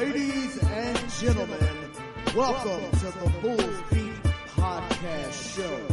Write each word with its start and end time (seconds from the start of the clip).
Ladies 0.00 0.56
and 0.62 1.10
gentlemen, 1.10 1.90
welcome 2.34 2.90
to 3.00 3.04
the 3.04 3.30
Bulls 3.42 3.82
Beat 3.92 4.14
Podcast 4.56 5.54
Show, 5.54 5.86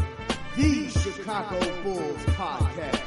the 0.55 0.87
Chicago 0.87 1.83
Bulls 1.83 2.17
podcast. 2.27 3.01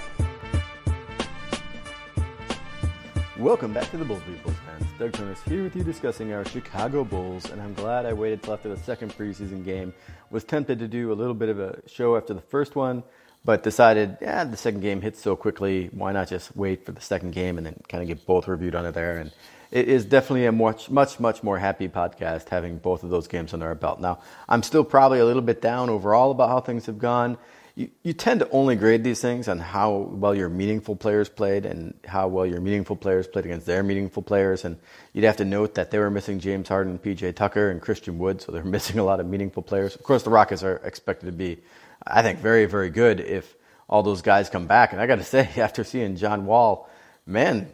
Welcome 3.39 3.73
back 3.73 3.91
to 3.93 3.97
the 3.97 4.05
Bulls 4.05 4.21
Beat 4.29 4.43
Bulls 4.43 4.57
fans. 4.67 4.85
Doug 4.99 5.15
Jonas 5.15 5.41
here 5.45 5.63
with 5.63 5.75
you 5.75 5.83
discussing 5.85 6.35
our 6.35 6.45
Chicago 6.45 7.03
Bulls, 7.03 7.51
and 7.51 7.63
I'm 7.63 7.73
glad 7.73 8.05
I 8.05 8.13
waited 8.13 8.43
till 8.43 8.53
after 8.53 8.69
the 8.69 8.77
second 8.77 9.17
preseason 9.17 9.65
game. 9.65 9.95
Was 10.31 10.45
tempted 10.45 10.81
to 10.81 10.87
do 10.87 11.13
a 11.13 11.15
little 11.15 11.33
bit 11.33 11.49
of 11.49 11.59
a 11.59 11.81
show 11.87 12.19
after 12.19 12.35
the 12.35 12.43
first 12.43 12.77
one, 12.77 13.05
but 13.43 13.63
decided, 13.63 14.19
yeah, 14.21 14.45
the 14.45 14.59
second 14.59 14.83
game 14.83 15.01
hits 15.01 15.23
so 15.23 15.35
quickly. 15.35 15.89
Why 15.95 16.13
not 16.13 16.29
just 16.29 16.55
wait 16.55 16.85
for 16.85 16.93
the 16.93 17.01
second 17.01 17.31
game 17.31 17.57
and 17.57 17.65
then 17.65 17.81
kind 17.89 18.03
of 18.03 18.09
get 18.09 18.27
both 18.27 18.49
reviewed 18.49 18.75
under 18.75 18.93
there? 18.93 19.17
And 19.17 19.33
it 19.71 19.89
is 19.89 20.05
definitely 20.05 20.47
a 20.47 20.53
much, 20.53 20.91
much, 20.91 21.21
much 21.21 21.43
more 21.43 21.59
happy 21.59 21.89
podcast 21.89 22.49
having 22.49 22.79
both 22.79 23.03
of 23.03 23.11
those 23.11 23.29
games 23.29 23.55
under 23.55 23.67
our 23.67 23.75
belt. 23.75 24.01
Now, 24.01 24.21
I'm 24.49 24.63
still 24.63 24.85
probably 24.85 25.21
a 25.21 25.25
little 25.25 25.43
bit 25.43 25.63
down 25.63 25.91
overall 25.91 26.31
about 26.31 26.49
how 26.49 26.61
things 26.61 26.87
have 26.87 26.99
gone. 26.99 27.39
You, 27.77 27.89
you 28.03 28.13
tend 28.13 28.41
to 28.41 28.51
only 28.51 28.75
grade 28.75 29.05
these 29.05 29.21
things 29.21 29.49
on 29.49 29.59
how 29.59 29.97
well 29.97 30.35
your 30.35 30.49
meaningful 30.49 30.97
players 30.97 31.29
played 31.29 31.65
and 31.65 31.95
how 32.05 32.29
well 32.29 32.45
your 32.45 32.61
meaningful 32.61 32.97
players 32.97 33.29
played 33.29 33.45
against 33.45 33.67
their 33.67 33.83
meaningful 33.83 34.23
players. 34.23 34.65
And 34.65 34.77
you'd 35.13 35.25
have 35.25 35.37
to 35.37 35.45
note 35.45 35.77
that 35.77 35.91
they 35.91 35.99
were 35.99 36.11
missing 36.11 36.41
James 36.41 36.69
Harden, 36.69 36.99
PJ 36.99 37.37
Tucker, 37.37 37.71
and 37.71 37.81
Christian 37.81 38.19
Wood, 38.19 38.43
so 38.43 38.53
they're 38.53 38.65
missing 38.77 38.99
a 38.99 39.05
lot 39.05 39.21
of 39.21 39.27
meaningful 39.27 39.63
players. 39.63 39.95
Of 39.95 40.03
course, 40.03 40.25
the 40.25 40.31
Rockets 40.31 40.63
are 40.63 40.77
expected 40.85 41.27
to 41.27 41.33
be 41.33 41.59
I 42.07 42.23
think, 42.23 42.39
very, 42.39 42.67
very 42.67 42.91
good 42.91 43.21
if 43.21 43.55
all 43.89 44.03
those 44.03 44.23
guys 44.23 44.49
come 44.49 44.67
back. 44.67 44.93
And 44.93 45.01
I 45.01 45.07
got 45.07 45.17
to 45.17 45.25
say, 45.37 45.49
after 45.57 45.85
seeing 45.85 46.17
John 46.17 46.47
Wall, 46.47 46.89
man, 47.27 47.73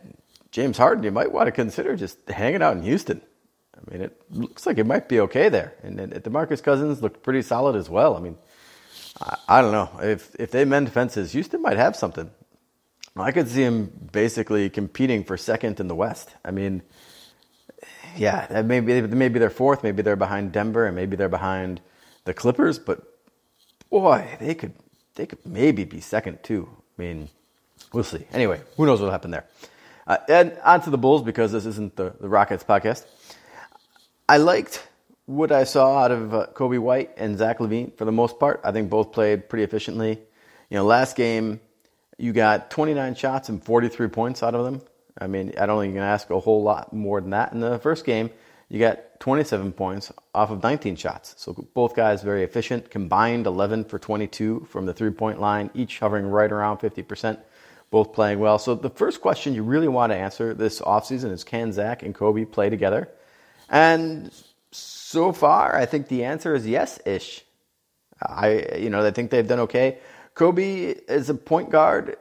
James 0.56 0.78
Harden, 0.78 1.04
you 1.04 1.10
might 1.10 1.30
want 1.30 1.48
to 1.48 1.52
consider 1.52 1.96
just 1.96 2.16
hanging 2.30 2.62
out 2.62 2.78
in 2.78 2.82
Houston. 2.82 3.20
I 3.76 3.90
mean, 3.90 4.00
it 4.00 4.18
looks 4.30 4.64
like 4.64 4.78
it 4.78 4.86
might 4.86 5.06
be 5.06 5.20
okay 5.20 5.50
there. 5.50 5.74
And, 5.82 6.00
and 6.00 6.14
DeMarcus 6.14 6.62
Cousins 6.62 7.02
looked 7.02 7.22
pretty 7.22 7.42
solid 7.42 7.76
as 7.76 7.90
well. 7.90 8.16
I 8.16 8.20
mean, 8.20 8.38
I, 9.20 9.36
I 9.48 9.60
don't 9.60 9.72
know 9.72 9.90
if 10.00 10.34
if 10.36 10.52
they 10.52 10.64
mend 10.64 10.90
fences, 10.90 11.32
Houston 11.32 11.60
might 11.60 11.76
have 11.76 11.94
something. 11.94 12.30
I 13.18 13.32
could 13.32 13.48
see 13.48 13.64
him 13.64 13.92
basically 14.12 14.70
competing 14.70 15.24
for 15.24 15.36
second 15.36 15.78
in 15.78 15.88
the 15.88 15.94
West. 15.94 16.30
I 16.42 16.52
mean, 16.52 16.80
yeah, 18.16 18.62
maybe 18.64 19.02
maybe 19.02 19.38
they're 19.38 19.50
fourth, 19.50 19.82
maybe 19.82 20.00
they're 20.00 20.16
behind 20.16 20.52
Denver, 20.52 20.86
and 20.86 20.96
maybe 20.96 21.16
they're 21.16 21.28
behind 21.28 21.82
the 22.24 22.32
Clippers, 22.32 22.78
but 22.78 23.02
boy, 23.90 24.26
they 24.40 24.54
could 24.54 24.72
they 25.16 25.26
could 25.26 25.44
maybe 25.44 25.84
be 25.84 26.00
second 26.00 26.42
too. 26.42 26.66
I 26.98 27.02
mean, 27.02 27.28
we'll 27.92 28.04
see. 28.04 28.24
Anyway, 28.32 28.62
who 28.78 28.86
knows 28.86 29.00
what'll 29.00 29.12
happen 29.12 29.32
there. 29.32 29.44
Uh, 30.06 30.18
and 30.28 30.56
on 30.64 30.80
to 30.82 30.90
the 30.90 30.98
Bulls 30.98 31.22
because 31.22 31.52
this 31.52 31.66
isn't 31.66 31.96
the, 31.96 32.14
the 32.20 32.28
Rockets 32.28 32.62
podcast. 32.62 33.04
I 34.28 34.38
liked 34.38 34.86
what 35.26 35.50
I 35.50 35.64
saw 35.64 35.98
out 35.98 36.12
of 36.12 36.34
uh, 36.34 36.46
Coby 36.54 36.78
White 36.78 37.10
and 37.16 37.36
Zach 37.36 37.58
LaVine 37.58 37.96
for 37.96 38.04
the 38.04 38.12
most 38.12 38.38
part. 38.38 38.60
I 38.64 38.72
think 38.72 38.88
both 38.88 39.12
played 39.12 39.48
pretty 39.48 39.64
efficiently. 39.64 40.20
You 40.70 40.76
know, 40.76 40.84
last 40.84 41.16
game 41.16 41.60
you 42.18 42.32
got 42.32 42.70
29 42.70 43.14
shots 43.14 43.48
and 43.48 43.62
43 43.62 44.08
points 44.08 44.42
out 44.42 44.54
of 44.54 44.64
them. 44.64 44.80
I 45.18 45.26
mean, 45.26 45.52
I 45.58 45.66
don't 45.66 45.80
think 45.80 45.92
you 45.94 46.00
can 46.00 46.08
ask 46.08 46.30
a 46.30 46.40
whole 46.40 46.62
lot 46.62 46.92
more 46.92 47.20
than 47.20 47.30
that. 47.30 47.52
In 47.52 47.60
the 47.60 47.78
first 47.78 48.04
game, 48.04 48.30
you 48.68 48.78
got 48.78 49.20
27 49.20 49.72
points 49.72 50.12
off 50.34 50.50
of 50.50 50.62
19 50.62 50.96
shots. 50.96 51.34
So 51.38 51.52
both 51.74 51.94
guys 51.94 52.22
very 52.22 52.42
efficient. 52.42 52.90
Combined 52.90 53.46
11 53.46 53.84
for 53.84 53.98
22 53.98 54.66
from 54.68 54.86
the 54.86 54.92
three 54.92 55.10
point 55.10 55.40
line, 55.40 55.70
each 55.74 55.98
hovering 55.98 56.26
right 56.26 56.50
around 56.50 56.78
50%, 56.78 57.38
both 57.90 58.12
playing 58.12 58.38
well. 58.38 58.58
So 58.58 58.74
the 58.74 58.90
first 58.90 59.20
question 59.20 59.54
you 59.54 59.62
really 59.62 59.88
want 59.88 60.12
to 60.12 60.16
answer 60.16 60.54
this 60.54 60.80
offseason 60.80 61.30
is 61.30 61.44
can 61.44 61.72
Zach 61.72 62.02
and 62.02 62.14
Coby 62.14 62.50
play 62.50 62.70
together? 62.70 63.08
And 63.68 64.30
so 64.70 65.32
far, 65.32 65.76
I 65.76 65.86
think 65.86 66.08
the 66.08 66.24
answer 66.24 66.54
is 66.54 66.66
yes 66.66 67.00
ish. 67.06 67.44
I, 68.20 68.76
you 68.78 68.90
know, 68.90 69.04
I 69.04 69.10
think 69.10 69.30
they've 69.30 69.46
done 69.46 69.60
okay. 69.60 69.98
Coby 70.34 70.98
is 71.08 71.30
a 71.30 71.34
point 71.34 71.70
guard 71.70 72.16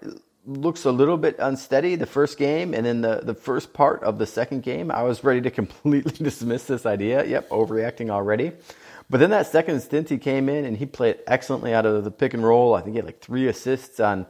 looks 0.45 0.85
a 0.85 0.91
little 0.91 1.17
bit 1.17 1.35
unsteady 1.39 1.95
the 1.95 2.05
first 2.05 2.37
game, 2.37 2.73
and 2.73 2.85
then 2.85 3.01
the, 3.01 3.21
the 3.23 3.33
first 3.33 3.73
part 3.73 4.03
of 4.03 4.19
the 4.19 4.25
second 4.25 4.63
game, 4.63 4.91
I 4.91 5.03
was 5.03 5.23
ready 5.23 5.41
to 5.41 5.51
completely 5.61 6.11
dismiss 6.23 6.65
this 6.65 6.85
idea. 6.85 7.25
Yep, 7.25 7.49
overreacting 7.49 8.09
already. 8.09 8.51
But 9.09 9.19
then 9.19 9.29
that 9.31 9.47
second 9.47 9.81
stint, 9.81 10.09
he 10.09 10.17
came 10.17 10.49
in 10.49 10.65
and 10.65 10.77
he 10.77 10.85
played 10.85 11.19
excellently 11.27 11.73
out 11.73 11.85
of 11.85 12.03
the 12.03 12.11
pick 12.11 12.33
and 12.33 12.43
roll. 12.43 12.73
I 12.73 12.81
think 12.81 12.93
he 12.93 12.97
had 12.97 13.05
like 13.05 13.19
three 13.19 13.47
assists 13.47 13.99
on, 13.99 14.25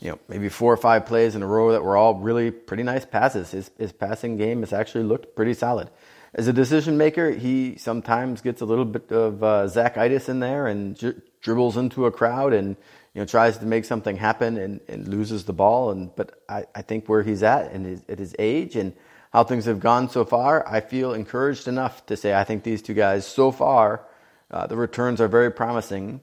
you 0.00 0.10
know, 0.10 0.18
maybe 0.28 0.48
four 0.48 0.72
or 0.72 0.76
five 0.78 1.06
plays 1.06 1.34
in 1.34 1.42
a 1.42 1.46
row 1.46 1.72
that 1.72 1.84
were 1.84 1.96
all 1.96 2.14
really 2.14 2.50
pretty 2.50 2.82
nice 2.82 3.04
passes. 3.04 3.50
His, 3.50 3.70
his 3.78 3.92
passing 3.92 4.36
game 4.36 4.60
has 4.60 4.72
actually 4.72 5.04
looked 5.04 5.36
pretty 5.36 5.54
solid. 5.54 5.90
As 6.34 6.48
a 6.48 6.52
decision 6.52 6.96
maker, 6.96 7.30
he 7.30 7.76
sometimes 7.76 8.40
gets 8.40 8.60
a 8.60 8.64
little 8.64 8.84
bit 8.84 9.10
of 9.12 9.42
uh, 9.42 9.68
Zach-itis 9.68 10.28
in 10.28 10.40
there 10.40 10.66
and 10.66 10.96
dribbles 11.42 11.76
into 11.76 12.06
a 12.06 12.12
crowd 12.12 12.52
and 12.52 12.76
you 13.14 13.20
know, 13.20 13.26
tries 13.26 13.58
to 13.58 13.66
make 13.66 13.84
something 13.84 14.16
happen 14.16 14.56
and, 14.56 14.80
and 14.88 15.08
loses 15.08 15.44
the 15.44 15.52
ball. 15.52 15.90
And 15.90 16.14
but 16.14 16.40
I, 16.48 16.64
I 16.74 16.82
think 16.82 17.08
where 17.08 17.22
he's 17.22 17.42
at 17.42 17.72
and 17.72 17.84
his, 17.84 18.02
at 18.08 18.18
his 18.18 18.34
age 18.38 18.76
and 18.76 18.94
how 19.32 19.44
things 19.44 19.64
have 19.64 19.80
gone 19.80 20.08
so 20.08 20.24
far, 20.24 20.66
I 20.66 20.80
feel 20.80 21.12
encouraged 21.12 21.68
enough 21.68 22.06
to 22.06 22.16
say 22.16 22.34
I 22.34 22.44
think 22.44 22.62
these 22.62 22.82
two 22.82 22.94
guys 22.94 23.26
so 23.26 23.50
far, 23.50 24.06
uh, 24.50 24.66
the 24.66 24.76
returns 24.76 25.20
are 25.20 25.28
very 25.28 25.50
promising 25.50 26.22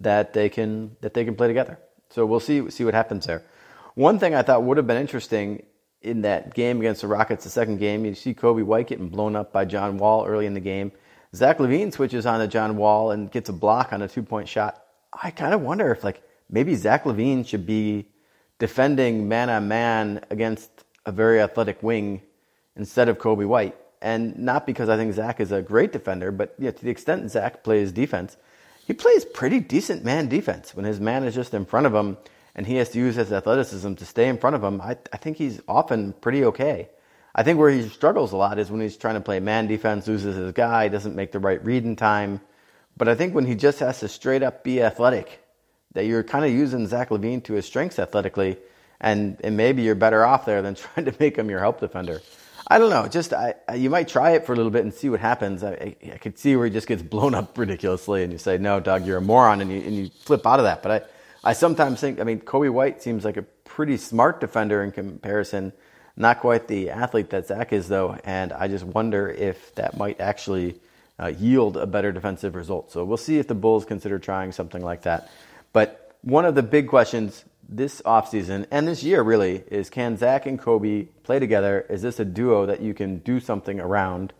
that 0.00 0.32
they 0.32 0.48
can 0.48 0.96
that 1.00 1.14
they 1.14 1.24
can 1.24 1.36
play 1.36 1.48
together. 1.48 1.78
So 2.14 2.24
we'll 2.24 2.40
see 2.40 2.70
see 2.70 2.84
what 2.84 2.94
happens 2.94 3.26
there. 3.26 3.42
One 3.94 4.18
thing 4.18 4.34
I 4.34 4.42
thought 4.42 4.62
would 4.62 4.76
have 4.76 4.86
been 4.86 5.00
interesting 5.00 5.64
in 6.00 6.22
that 6.22 6.54
game 6.54 6.78
against 6.78 7.00
the 7.00 7.08
Rockets, 7.08 7.44
the 7.44 7.50
second 7.50 7.78
game, 7.78 8.04
you 8.04 8.14
see 8.14 8.34
Coby 8.34 8.62
White 8.62 8.86
getting 8.86 9.08
blown 9.08 9.34
up 9.34 9.52
by 9.52 9.64
John 9.64 9.98
Wall 9.98 10.24
early 10.26 10.46
in 10.46 10.54
the 10.54 10.60
game. 10.60 10.92
Zach 11.34 11.58
LaVine 11.58 11.92
switches 11.92 12.26
on 12.26 12.38
to 12.38 12.46
John 12.46 12.76
Wall 12.76 13.10
and 13.10 13.30
gets 13.30 13.48
a 13.48 13.52
block 13.52 13.92
on 13.92 14.02
a 14.02 14.08
two 14.08 14.22
point 14.22 14.48
shot 14.48 14.84
I 15.22 15.30
kind 15.30 15.54
of 15.54 15.60
wonder 15.60 15.90
if 15.92 16.02
like 16.02 16.22
maybe 16.50 16.74
Zach 16.74 17.04
LaVine 17.04 17.46
should 17.46 17.66
be 17.66 18.06
defending 18.58 19.28
man 19.28 19.50
on 19.50 19.68
man 19.68 20.24
against 20.30 20.70
a 21.06 21.12
very 21.12 21.40
athletic 21.40 21.82
wing 21.82 22.22
instead 22.76 23.08
of 23.08 23.18
Coby 23.18 23.46
White. 23.46 23.76
And 24.02 24.38
not 24.38 24.66
because 24.66 24.88
I 24.88 24.96
think 24.96 25.14
Zach 25.14 25.40
is 25.40 25.52
a 25.52 25.62
great 25.62 25.92
defender, 25.92 26.30
but 26.30 26.54
yeah, 26.58 26.70
to 26.70 26.84
the 26.84 26.90
extent 26.90 27.30
Zach 27.30 27.64
plays 27.64 27.92
defense, 27.92 28.36
he 28.86 28.92
plays 28.92 29.24
pretty 29.24 29.60
decent 29.60 30.04
man 30.04 30.28
defense 30.28 30.74
when 30.74 30.84
his 30.84 31.00
man 31.00 31.24
is 31.24 31.34
just 31.34 31.54
in 31.54 31.64
front 31.64 31.86
of 31.86 31.94
him 31.94 32.16
and 32.54 32.66
he 32.66 32.76
has 32.76 32.90
to 32.90 32.98
use 32.98 33.16
his 33.16 33.32
athleticism 33.32 33.94
to 33.94 34.06
stay 34.06 34.28
in 34.28 34.38
front 34.38 34.56
of 34.56 34.62
him. 34.62 34.80
I, 34.80 34.96
I 35.12 35.16
think 35.16 35.36
he's 35.36 35.60
often 35.66 36.12
pretty 36.12 36.44
okay. 36.44 36.88
I 37.34 37.42
think 37.42 37.58
where 37.58 37.70
he 37.70 37.88
struggles 37.88 38.32
a 38.32 38.36
lot 38.36 38.58
is 38.58 38.70
when 38.70 38.80
he's 38.80 38.96
trying 38.96 39.14
to 39.14 39.20
play 39.20 39.40
man 39.40 39.66
defense, 39.66 40.06
loses 40.06 40.36
his 40.36 40.52
guy, 40.52 40.88
doesn't 40.88 41.16
make 41.16 41.32
the 41.32 41.40
right 41.40 41.62
read 41.64 41.84
in 41.84 41.96
time 41.96 42.40
but 42.96 43.08
I 43.08 43.14
think 43.14 43.34
when 43.34 43.46
he 43.46 43.54
just 43.54 43.80
has 43.80 44.00
to 44.00 44.08
straight 44.08 44.42
up 44.42 44.62
be 44.62 44.82
athletic, 44.82 45.40
that 45.92 46.06
you're 46.06 46.22
kind 46.22 46.44
of 46.44 46.50
using 46.50 46.86
Zach 46.86 47.10
LaVine 47.10 47.42
to 47.44 47.54
his 47.54 47.66
strengths 47.66 47.98
athletically, 47.98 48.58
and, 49.00 49.40
and 49.42 49.56
maybe 49.56 49.82
you're 49.82 49.94
better 49.94 50.24
off 50.24 50.44
there 50.44 50.62
than 50.62 50.74
trying 50.94 51.06
to 51.06 51.14
make 51.18 51.36
him 51.36 51.50
your 51.50 51.60
help 51.60 51.80
defender. 51.80 52.20
I 52.66 52.78
don't 52.78 52.90
know. 52.90 53.06
Just 53.08 53.32
I, 53.32 53.54
you 53.74 53.90
might 53.90 54.08
try 54.08 54.32
it 54.32 54.46
for 54.46 54.52
a 54.52 54.56
little 54.56 54.70
bit 54.70 54.84
and 54.84 54.94
see 54.94 55.10
what 55.10 55.20
happens. 55.20 55.62
I, 55.62 55.96
I, 56.02 56.16
could 56.18 56.38
see 56.38 56.56
where 56.56 56.64
he 56.66 56.72
just 56.72 56.86
gets 56.86 57.02
blown 57.02 57.34
up 57.34 57.56
ridiculously, 57.58 58.22
and 58.22 58.32
you 58.32 58.38
say, 58.38 58.58
"No, 58.58 58.80
Doug, 58.80 59.06
you're 59.06 59.18
a 59.18 59.22
moron," 59.22 59.60
and 59.60 59.70
you 59.70 59.80
and 59.80 59.94
you 59.94 60.10
flip 60.22 60.46
out 60.46 60.60
of 60.60 60.64
that. 60.64 60.82
But 60.82 61.04
I, 61.44 61.50
I 61.50 61.52
sometimes 61.52 62.00
think, 62.00 62.20
I 62.20 62.24
mean, 62.24 62.40
Coby 62.40 62.70
White 62.70 63.02
seems 63.02 63.24
like 63.24 63.36
a 63.36 63.42
pretty 63.42 63.98
smart 63.98 64.40
defender 64.40 64.82
in 64.82 64.92
comparison. 64.92 65.72
Not 66.16 66.40
quite 66.40 66.68
the 66.68 66.90
athlete 66.90 67.30
that 67.30 67.48
Zach 67.48 67.72
is, 67.72 67.88
though, 67.88 68.16
and 68.24 68.52
I 68.52 68.68
just 68.68 68.84
wonder 68.84 69.28
if 69.28 69.74
that 69.74 69.98
might 69.98 70.20
actually 70.20 70.80
uh, 71.20 71.26
yield 71.26 71.76
a 71.76 71.86
better 71.86 72.12
defensive 72.12 72.54
result. 72.54 72.92
So 72.92 73.04
we'll 73.04 73.16
see 73.16 73.38
if 73.38 73.48
the 73.48 73.54
Bulls 73.54 73.84
consider 73.84 74.18
trying 74.18 74.52
something 74.52 74.82
like 74.82 75.02
that. 75.02 75.28
But 75.72 76.16
one 76.22 76.44
of 76.44 76.54
the 76.54 76.62
big 76.62 76.88
questions 76.88 77.44
this 77.68 78.02
offseason 78.02 78.66
and 78.70 78.86
this 78.86 79.02
year 79.02 79.22
really 79.22 79.64
is 79.70 79.90
can 79.90 80.16
Zach 80.16 80.46
and 80.46 80.60
Coby 80.60 81.08
play 81.22 81.38
together? 81.38 81.86
Is 81.88 82.02
this 82.02 82.20
a 82.20 82.24
duo 82.24 82.66
that 82.66 82.80
you 82.80 82.94
can 82.94 83.18
do 83.18 83.40
something 83.40 83.80
around? 83.80 84.32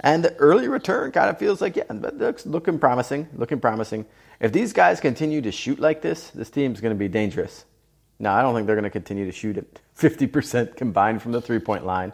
And 0.00 0.24
the 0.24 0.34
early 0.36 0.68
return 0.68 1.12
kind 1.12 1.30
of 1.30 1.38
feels 1.38 1.60
like, 1.60 1.76
yeah, 1.76 1.84
but 1.88 2.18
looks 2.18 2.44
looking 2.44 2.78
promising, 2.78 3.28
looking 3.34 3.60
promising. 3.60 4.04
If 4.40 4.52
these 4.52 4.72
guys 4.72 5.00
continue 5.00 5.40
to 5.42 5.52
shoot 5.52 5.78
like 5.78 6.02
this, 6.02 6.30
this 6.30 6.50
team's 6.50 6.80
going 6.80 6.94
to 6.94 6.98
be 6.98 7.08
dangerous. 7.08 7.64
Now, 8.18 8.34
I 8.34 8.42
don't 8.42 8.54
think 8.54 8.66
they're 8.66 8.76
going 8.76 8.84
to 8.84 8.90
continue 8.90 9.24
to 9.24 9.32
shoot 9.32 9.56
at 9.56 9.66
50% 9.98 10.76
combined 10.76 11.22
from 11.22 11.32
the 11.32 11.40
three 11.40 11.58
point 11.58 11.86
line. 11.86 12.12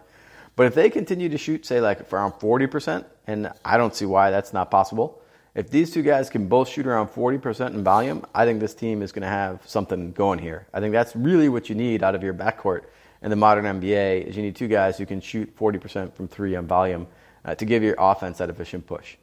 But 0.56 0.66
if 0.66 0.74
they 0.74 0.90
continue 0.90 1.28
to 1.28 1.38
shoot, 1.38 1.64
say, 1.64 1.80
like 1.80 2.12
around 2.12 2.32
40%, 2.32 3.04
and 3.26 3.52
I 3.64 3.76
don't 3.76 3.94
see 3.94 4.04
why 4.04 4.30
that's 4.30 4.52
not 4.52 4.70
possible, 4.70 5.19
if 5.54 5.70
these 5.70 5.90
two 5.90 6.02
guys 6.02 6.30
can 6.30 6.46
both 6.46 6.68
shoot 6.68 6.86
around 6.86 7.08
40% 7.08 7.74
in 7.74 7.82
volume, 7.82 8.24
I 8.34 8.44
think 8.44 8.60
this 8.60 8.74
team 8.74 9.02
is 9.02 9.12
going 9.12 9.22
to 9.22 9.28
have 9.28 9.62
something 9.66 10.12
going 10.12 10.38
here. 10.38 10.66
I 10.72 10.80
think 10.80 10.92
that's 10.92 11.16
really 11.16 11.48
what 11.48 11.68
you 11.68 11.74
need 11.74 12.02
out 12.02 12.14
of 12.14 12.22
your 12.22 12.34
backcourt 12.34 12.84
in 13.22 13.30
the 13.30 13.36
modern 13.36 13.64
NBA 13.64 14.26
is 14.26 14.36
you 14.36 14.42
need 14.42 14.56
two 14.56 14.68
guys 14.68 14.96
who 14.96 15.06
can 15.06 15.20
shoot 15.20 15.54
40% 15.56 16.14
from 16.14 16.28
three 16.28 16.56
on 16.56 16.66
volume 16.66 17.06
uh, 17.44 17.54
to 17.54 17.64
give 17.64 17.82
your 17.82 17.96
offense 17.98 18.38
that 18.38 18.48
efficient 18.48 18.86
push. 18.86 19.16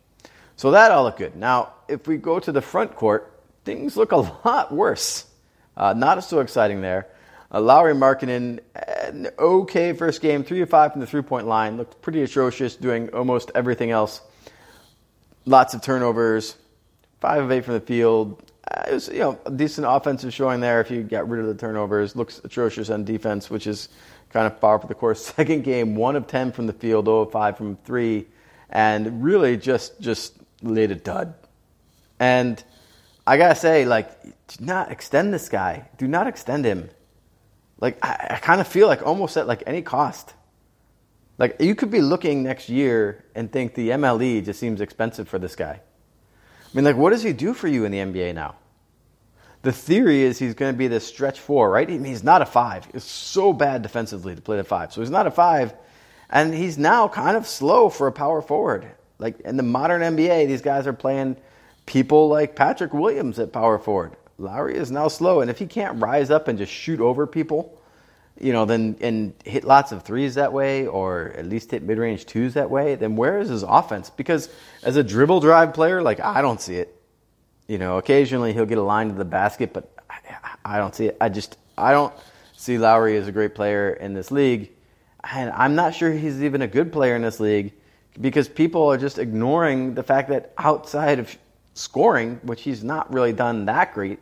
So 0.55 0.71
that 0.71 0.91
all 0.91 1.03
looked 1.03 1.19
good. 1.19 1.35
Now, 1.35 1.73
if 1.87 2.07
we 2.07 2.17
go 2.17 2.39
to 2.39 2.51
the 2.51 2.61
front 2.61 2.95
court, 2.95 3.41
things 3.63 3.95
look 3.95 4.11
a 4.11 4.17
lot 4.45 4.71
worse. 4.71 5.25
Uh, 5.75 5.93
not 5.93 6.23
so 6.23 6.39
exciting 6.39 6.81
there. 6.81 7.07
Uh, 7.51 7.61
Lauri 7.61 7.93
Markkanen, 7.93 8.59
an 8.75 9.29
okay 9.39 9.93
first 9.93 10.21
game, 10.21 10.43
three 10.43 10.61
of 10.61 10.69
five 10.69 10.91
from 10.91 11.01
the 11.01 11.07
three 11.07 11.21
point 11.21 11.47
line, 11.47 11.77
looked 11.77 12.01
pretty 12.01 12.21
atrocious, 12.21 12.75
doing 12.75 13.09
almost 13.13 13.51
everything 13.55 13.91
else. 13.91 14.21
Lots 15.47 15.73
of 15.73 15.81
turnovers, 15.81 16.57
five 17.21 17.41
of 17.41 17.49
eight 17.53 17.63
from 17.63 17.75
the 17.75 17.79
field. 17.79 18.43
Uh, 18.69 18.83
it 18.89 18.93
was 18.93 19.07
you 19.07 19.19
know 19.19 19.39
a 19.45 19.51
decent 19.51 19.87
offensive 19.89 20.33
showing 20.33 20.59
there 20.59 20.81
if 20.81 20.91
you 20.91 21.03
got 21.03 21.29
rid 21.29 21.39
of 21.39 21.47
the 21.47 21.55
turnovers. 21.55 22.17
Looks 22.17 22.41
atrocious 22.43 22.89
on 22.89 23.05
defense, 23.05 23.49
which 23.49 23.65
is 23.65 23.87
kind 24.29 24.45
of 24.45 24.59
far 24.59 24.77
for 24.77 24.87
the 24.87 24.93
course. 24.93 25.25
Second 25.37 25.63
game, 25.63 25.95
one 25.95 26.17
of 26.17 26.27
ten 26.27 26.51
from 26.51 26.67
the 26.67 26.73
field, 26.73 27.05
0 27.05 27.21
of 27.21 27.31
five 27.31 27.55
from 27.55 27.77
three, 27.85 28.27
and 28.69 29.23
really 29.23 29.55
just 29.55 30.01
just 30.01 30.33
laid 30.61 30.91
a 30.91 30.95
dud. 30.95 31.33
And 32.19 32.61
I 33.25 33.37
gotta 33.37 33.55
say, 33.55 33.85
like, 33.85 34.21
do 34.23 34.65
not 34.65 34.91
extend 34.91 35.33
this 35.33 35.47
guy. 35.47 35.87
Do 35.97 36.09
not 36.09 36.27
extend 36.27 36.65
him. 36.65 36.89
Like, 37.79 38.03
I, 38.03 38.27
I 38.31 38.35
kind 38.39 38.59
of 38.59 38.67
feel 38.67 38.87
like 38.87 39.01
almost 39.01 39.37
at 39.37 39.47
like 39.47 39.63
any 39.65 39.81
cost. 39.81 40.33
Like, 41.37 41.57
you 41.59 41.75
could 41.75 41.91
be 41.91 42.01
looking 42.01 42.43
next 42.43 42.67
year 42.69 43.23
and 43.35 43.51
think 43.51 43.75
the 43.75 43.89
MLE 43.89 44.43
just 44.43 44.59
seems 44.59 44.81
expensive 44.81 45.29
for 45.29 45.37
this 45.37 45.55
guy. 45.55 45.81
I 45.81 46.69
mean, 46.73 46.83
like, 46.83 46.95
what 46.95 47.11
does 47.11 47.23
he 47.23 47.33
do 47.33 47.53
for 47.53 47.67
you 47.67 47.85
in 47.85 47.91
the 47.91 47.99
NBA 47.99 48.33
now? 48.33 48.55
The 49.61 49.71
theory 49.71 50.21
is 50.21 50.39
he's 50.39 50.53
going 50.53 50.73
to 50.73 50.77
be 50.77 50.87
this 50.87 51.05
stretch 51.05 51.39
four, 51.39 51.69
right? 51.69 51.87
I 51.87 51.91
mean, 51.91 52.05
he's 52.05 52.23
not 52.23 52.41
a 52.41 52.45
five. 52.45 52.87
It's 52.93 53.05
so 53.05 53.53
bad 53.53 53.81
defensively 53.81 54.35
to 54.35 54.41
play 54.41 54.57
the 54.57 54.63
five. 54.63 54.93
So 54.93 55.01
he's 55.01 55.09
not 55.09 55.27
a 55.27 55.31
five, 55.31 55.73
and 56.29 56.53
he's 56.53 56.77
now 56.77 57.07
kind 57.07 57.37
of 57.37 57.47
slow 57.47 57.89
for 57.89 58.07
a 58.07 58.11
power 58.11 58.41
forward. 58.41 58.87
Like 59.19 59.39
in 59.41 59.57
the 59.57 59.63
modern 59.63 60.01
NBA, 60.01 60.47
these 60.47 60.61
guys 60.61 60.87
are 60.87 60.93
playing 60.93 61.37
people 61.85 62.27
like 62.27 62.55
Patrick 62.55 62.93
Williams 62.93 63.39
at 63.39 63.51
power 63.51 63.79
forward. 63.79 64.15
Lauri 64.37 64.75
is 64.75 64.91
now 64.91 65.07
slow, 65.07 65.41
and 65.41 65.49
if 65.49 65.57
he 65.57 65.65
can't 65.65 65.99
rise 65.99 66.29
up 66.29 66.47
and 66.47 66.57
just 66.57 66.71
shoot 66.71 66.99
over 66.99 67.25
people, 67.25 67.76
you 68.39 68.53
know, 68.53 68.65
then 68.65 68.97
and 69.01 69.33
hit 69.43 69.63
lots 69.63 69.91
of 69.91 70.03
threes 70.03 70.35
that 70.35 70.53
way, 70.53 70.87
or 70.87 71.33
at 71.35 71.45
least 71.45 71.71
hit 71.71 71.83
mid-range 71.83 72.25
twos 72.25 72.53
that 72.53 72.69
way, 72.69 72.95
then 72.95 73.15
where 73.15 73.39
is 73.39 73.49
his 73.49 73.63
offense? 73.63 74.09
Because 74.09 74.49
as 74.83 74.95
a 74.95 75.03
dribble 75.03 75.39
drive 75.39 75.73
player, 75.73 76.01
like 76.01 76.19
I 76.19 76.41
don't 76.41 76.61
see 76.61 76.75
it. 76.75 76.93
You 77.67 77.77
know, 77.77 77.97
occasionally 77.97 78.53
he'll 78.53 78.65
get 78.65 78.77
a 78.77 78.83
line 78.83 79.09
to 79.09 79.15
the 79.15 79.25
basket, 79.25 79.73
but 79.73 79.91
I, 80.09 80.19
I 80.65 80.77
don't 80.77 80.95
see 80.95 81.07
it. 81.07 81.17
I 81.19 81.29
just 81.29 81.57
I 81.77 81.91
don't 81.91 82.13
see 82.55 82.77
Lauri 82.77 83.17
as 83.17 83.27
a 83.27 83.31
great 83.31 83.55
player 83.55 83.91
in 83.91 84.13
this 84.13 84.31
league, 84.31 84.71
and 85.33 85.51
I'm 85.51 85.75
not 85.75 85.93
sure 85.93 86.11
he's 86.11 86.41
even 86.43 86.61
a 86.61 86.67
good 86.67 86.91
player 86.91 87.15
in 87.15 87.21
this 87.21 87.39
league 87.39 87.73
because 88.19 88.47
people 88.47 88.91
are 88.91 88.97
just 88.97 89.19
ignoring 89.19 89.93
the 89.93 90.03
fact 90.03 90.29
that 90.29 90.53
outside 90.57 91.19
of 91.19 91.37
scoring, 91.73 92.39
which 92.43 92.63
he's 92.63 92.83
not 92.83 93.11
really 93.13 93.33
done 93.33 93.65
that 93.65 93.93
great, 93.93 94.19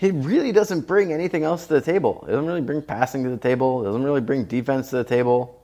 he 0.00 0.12
really 0.12 0.50
doesn't 0.50 0.86
bring 0.86 1.12
anything 1.12 1.44
else 1.44 1.66
to 1.66 1.74
the 1.74 1.80
table. 1.82 2.22
He 2.24 2.32
doesn't 2.32 2.46
really 2.46 2.62
bring 2.62 2.80
passing 2.80 3.22
to 3.24 3.28
the 3.28 3.36
table. 3.36 3.80
He 3.80 3.84
doesn't 3.84 4.02
really 4.02 4.22
bring 4.22 4.44
defense 4.44 4.88
to 4.90 4.96
the 4.96 5.04
table. 5.04 5.62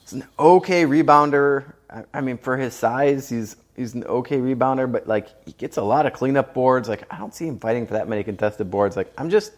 He's 0.00 0.12
an 0.12 0.24
okay 0.36 0.84
rebounder. 0.84 1.72
I 2.12 2.20
mean, 2.20 2.36
for 2.36 2.56
his 2.56 2.74
size, 2.74 3.28
he's 3.28 3.54
he's 3.76 3.94
an 3.94 4.02
okay 4.02 4.38
rebounder, 4.38 4.90
but 4.90 5.06
like 5.06 5.28
he 5.46 5.52
gets 5.52 5.76
a 5.76 5.82
lot 5.82 6.04
of 6.04 6.14
cleanup 6.14 6.52
boards. 6.52 6.88
Like 6.88 7.04
I 7.12 7.18
don't 7.18 7.32
see 7.32 7.46
him 7.46 7.60
fighting 7.60 7.86
for 7.86 7.92
that 7.92 8.08
many 8.08 8.24
contested 8.24 8.72
boards. 8.72 8.96
Like 8.96 9.12
I'm 9.16 9.30
just, 9.30 9.52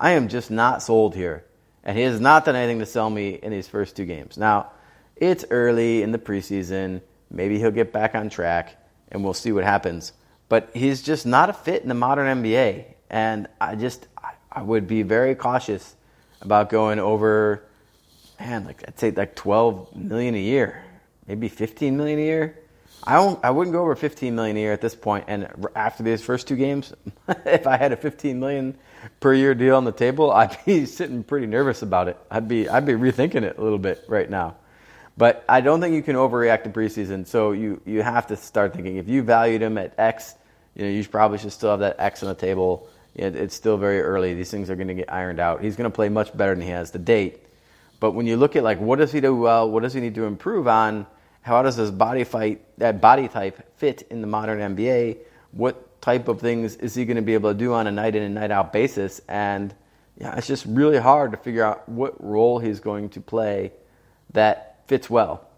I 0.00 0.10
am 0.10 0.26
just 0.26 0.50
not 0.50 0.82
sold 0.82 1.14
here, 1.14 1.44
and 1.84 1.96
he 1.96 2.02
has 2.02 2.20
not 2.20 2.44
done 2.44 2.56
anything 2.56 2.80
to 2.80 2.86
sell 2.86 3.08
me 3.08 3.38
in 3.40 3.52
these 3.52 3.68
first 3.68 3.94
two 3.94 4.06
games. 4.06 4.36
Now, 4.36 4.72
it's 5.14 5.44
early 5.50 6.02
in 6.02 6.10
the 6.10 6.18
preseason. 6.18 7.00
Maybe 7.30 7.60
he'll 7.60 7.70
get 7.70 7.92
back 7.92 8.16
on 8.16 8.28
track, 8.28 8.76
and 9.12 9.22
we'll 9.22 9.34
see 9.34 9.52
what 9.52 9.62
happens. 9.62 10.14
But 10.48 10.70
he's 10.74 11.00
just 11.00 11.26
not 11.26 11.48
a 11.48 11.52
fit 11.52 11.82
in 11.82 11.88
the 11.88 11.94
modern 11.94 12.42
NBA, 12.42 12.96
and 13.10 13.48
I 13.60 13.74
just 13.74 14.06
I 14.50 14.62
would 14.62 14.86
be 14.86 15.02
very 15.02 15.34
cautious 15.34 15.94
about 16.40 16.70
going 16.70 16.98
over, 16.98 17.62
man, 18.40 18.64
like 18.64 18.82
I'd 18.86 18.98
say 18.98 19.10
like 19.10 19.34
12 19.36 19.94
million 19.94 20.34
a 20.34 20.40
year, 20.40 20.82
maybe 21.26 21.48
15 21.48 21.96
million 21.96 22.18
a 22.18 22.22
year. 22.22 22.58
I 23.04 23.14
don't, 23.14 23.42
I 23.44 23.50
wouldn't 23.50 23.72
go 23.72 23.80
over 23.82 23.94
15 23.94 24.34
million 24.34 24.56
a 24.56 24.60
year 24.60 24.72
at 24.72 24.80
this 24.80 24.94
point. 24.94 25.26
And 25.28 25.48
after 25.74 26.02
these 26.02 26.22
first 26.22 26.48
two 26.48 26.56
games, 26.56 26.92
if 27.28 27.66
I 27.66 27.76
had 27.76 27.92
a 27.92 27.96
15 27.96 28.40
million 28.40 28.76
per 29.20 29.32
year 29.32 29.54
deal 29.54 29.76
on 29.76 29.84
the 29.84 29.92
table, 29.92 30.30
I'd 30.32 30.56
be 30.64 30.86
sitting 30.86 31.22
pretty 31.22 31.46
nervous 31.46 31.82
about 31.82 32.08
it. 32.08 32.16
I'd 32.30 32.48
be 32.48 32.68
I'd 32.68 32.86
be 32.86 32.94
rethinking 32.94 33.42
it 33.42 33.58
a 33.58 33.62
little 33.62 33.78
bit 33.78 34.04
right 34.08 34.28
now. 34.28 34.56
But 35.16 35.44
I 35.48 35.60
don't 35.60 35.80
think 35.80 35.94
you 35.94 36.02
can 36.02 36.14
overreact 36.14 36.62
to 36.64 36.70
preseason. 36.70 37.26
So 37.26 37.50
you, 37.50 37.80
you 37.84 38.02
have 38.02 38.28
to 38.28 38.36
start 38.36 38.72
thinking 38.72 38.96
if 38.98 39.08
you 39.08 39.22
valued 39.22 39.62
him 39.62 39.76
at 39.76 39.98
X, 39.98 40.36
you 40.76 40.84
know, 40.84 40.90
you 40.90 41.04
probably 41.04 41.38
should 41.38 41.50
still 41.50 41.70
have 41.70 41.80
that 41.80 41.96
X 41.98 42.22
on 42.22 42.28
the 42.28 42.36
table. 42.36 42.88
It, 43.18 43.36
it's 43.36 43.54
still 43.54 43.76
very 43.76 44.00
early. 44.00 44.34
These 44.34 44.50
things 44.50 44.70
are 44.70 44.76
going 44.76 44.88
to 44.88 44.94
get 44.94 45.12
ironed 45.12 45.40
out. 45.40 45.62
He's 45.62 45.76
going 45.76 45.90
to 45.90 45.94
play 45.94 46.08
much 46.08 46.36
better 46.36 46.54
than 46.54 46.62
he 46.62 46.70
has 46.70 46.92
to 46.92 46.98
date. 46.98 47.42
But 48.00 48.12
when 48.12 48.26
you 48.26 48.36
look 48.36 48.56
at 48.56 48.62
like 48.62 48.80
what 48.80 48.98
does 48.98 49.12
he 49.12 49.20
do 49.20 49.34
well, 49.34 49.68
what 49.68 49.82
does 49.82 49.92
he 49.92 50.00
need 50.00 50.14
to 50.14 50.24
improve 50.24 50.68
on, 50.68 51.06
how 51.42 51.62
does 51.62 51.76
his 51.76 51.90
body 51.90 52.24
fight 52.24 52.62
that 52.78 53.00
body 53.00 53.28
type 53.28 53.76
fit 53.78 54.02
in 54.10 54.20
the 54.20 54.26
modern 54.26 54.76
NBA? 54.76 55.18
What 55.52 56.00
type 56.00 56.28
of 56.28 56.40
things 56.40 56.76
is 56.76 56.94
he 56.94 57.04
going 57.04 57.16
to 57.16 57.22
be 57.22 57.34
able 57.34 57.52
to 57.52 57.58
do 57.58 57.72
on 57.72 57.86
a 57.86 57.90
night 57.90 58.14
in 58.14 58.22
and 58.22 58.34
night 58.34 58.50
out 58.50 58.72
basis? 58.72 59.20
And 59.28 59.74
yeah, 60.16 60.36
it's 60.36 60.46
just 60.46 60.66
really 60.66 60.98
hard 60.98 61.32
to 61.32 61.36
figure 61.36 61.64
out 61.64 61.88
what 61.88 62.22
role 62.22 62.58
he's 62.58 62.80
going 62.80 63.08
to 63.10 63.20
play 63.20 63.72
that 64.32 64.80
fits 64.86 65.08
well. 65.08 65.48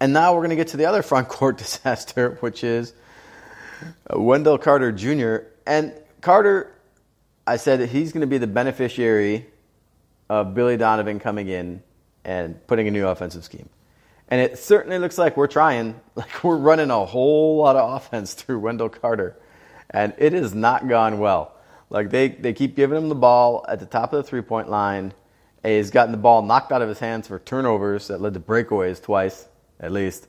And 0.00 0.12
now 0.12 0.32
we're 0.32 0.40
going 0.40 0.50
to 0.50 0.56
get 0.56 0.68
to 0.68 0.76
the 0.76 0.86
other 0.86 1.02
front 1.10 1.28
court 1.28 1.58
disaster, 1.58 2.38
which 2.40 2.64
is 2.64 2.92
uh, 3.82 4.20
Wendell 4.20 4.58
Carter 4.58 4.92
Jr. 4.92 5.46
And 5.66 5.92
Carter, 6.20 6.72
I 7.46 7.56
said 7.56 7.80
that 7.80 7.88
he's 7.88 8.12
going 8.12 8.20
to 8.20 8.26
be 8.26 8.38
the 8.38 8.46
beneficiary 8.46 9.46
of 10.28 10.54
Billy 10.54 10.76
Donovan 10.76 11.18
coming 11.18 11.48
in 11.48 11.82
and 12.24 12.64
putting 12.66 12.86
a 12.88 12.90
new 12.90 13.06
offensive 13.06 13.44
scheme. 13.44 13.68
And 14.28 14.40
it 14.40 14.58
certainly 14.58 14.98
looks 14.98 15.18
like 15.18 15.36
we're 15.36 15.48
trying, 15.48 16.00
like 16.14 16.44
we're 16.44 16.56
running 16.56 16.90
a 16.90 17.04
whole 17.04 17.58
lot 17.58 17.76
of 17.76 17.94
offense 17.94 18.34
through 18.34 18.60
Wendell 18.60 18.90
Carter. 18.90 19.36
And 19.90 20.14
it 20.18 20.32
has 20.32 20.54
not 20.54 20.88
gone 20.88 21.18
well. 21.18 21.56
Like 21.88 22.10
they, 22.10 22.28
they 22.28 22.52
keep 22.52 22.76
giving 22.76 22.96
him 22.96 23.08
the 23.08 23.16
ball 23.16 23.64
at 23.68 23.80
the 23.80 23.86
top 23.86 24.12
of 24.12 24.22
the 24.22 24.28
three 24.28 24.42
point 24.42 24.68
line. 24.68 25.12
He's 25.64 25.90
gotten 25.90 26.12
the 26.12 26.18
ball 26.18 26.42
knocked 26.42 26.70
out 26.72 26.80
of 26.80 26.88
his 26.88 27.00
hands 27.00 27.26
for 27.26 27.38
turnovers 27.38 28.08
that 28.08 28.20
led 28.20 28.34
to 28.34 28.40
breakaways 28.40 29.02
twice, 29.02 29.46
at 29.80 29.90
least. 29.90 30.28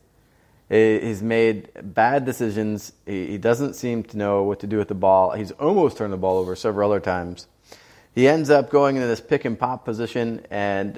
He's 0.71 1.21
made 1.21 1.68
bad 1.94 2.23
decisions. 2.23 2.94
He 3.06 3.38
doesn't 3.38 3.73
seem 3.73 4.03
to 4.03 4.18
know 4.18 4.44
what 4.44 4.62
to 4.62 4.68
do 4.68 4.77
with 4.77 4.88
the 4.88 4.95
ball. 4.95 5.31
He's 5.31 5.51
almost 5.51 5.97
turned 5.97 6.13
the 6.13 6.18
ball 6.18 6.38
over 6.38 6.56
several 6.56 6.89
other 6.89 7.01
times. 7.01 7.47
He 8.15 8.25
ends 8.25 8.50
up 8.50 8.69
going 8.69 8.95
into 8.95 9.06
this 9.06 9.19
pick 9.19 9.44
and 9.44 9.59
pop 9.59 9.83
position 9.83 10.45
and 10.50 10.97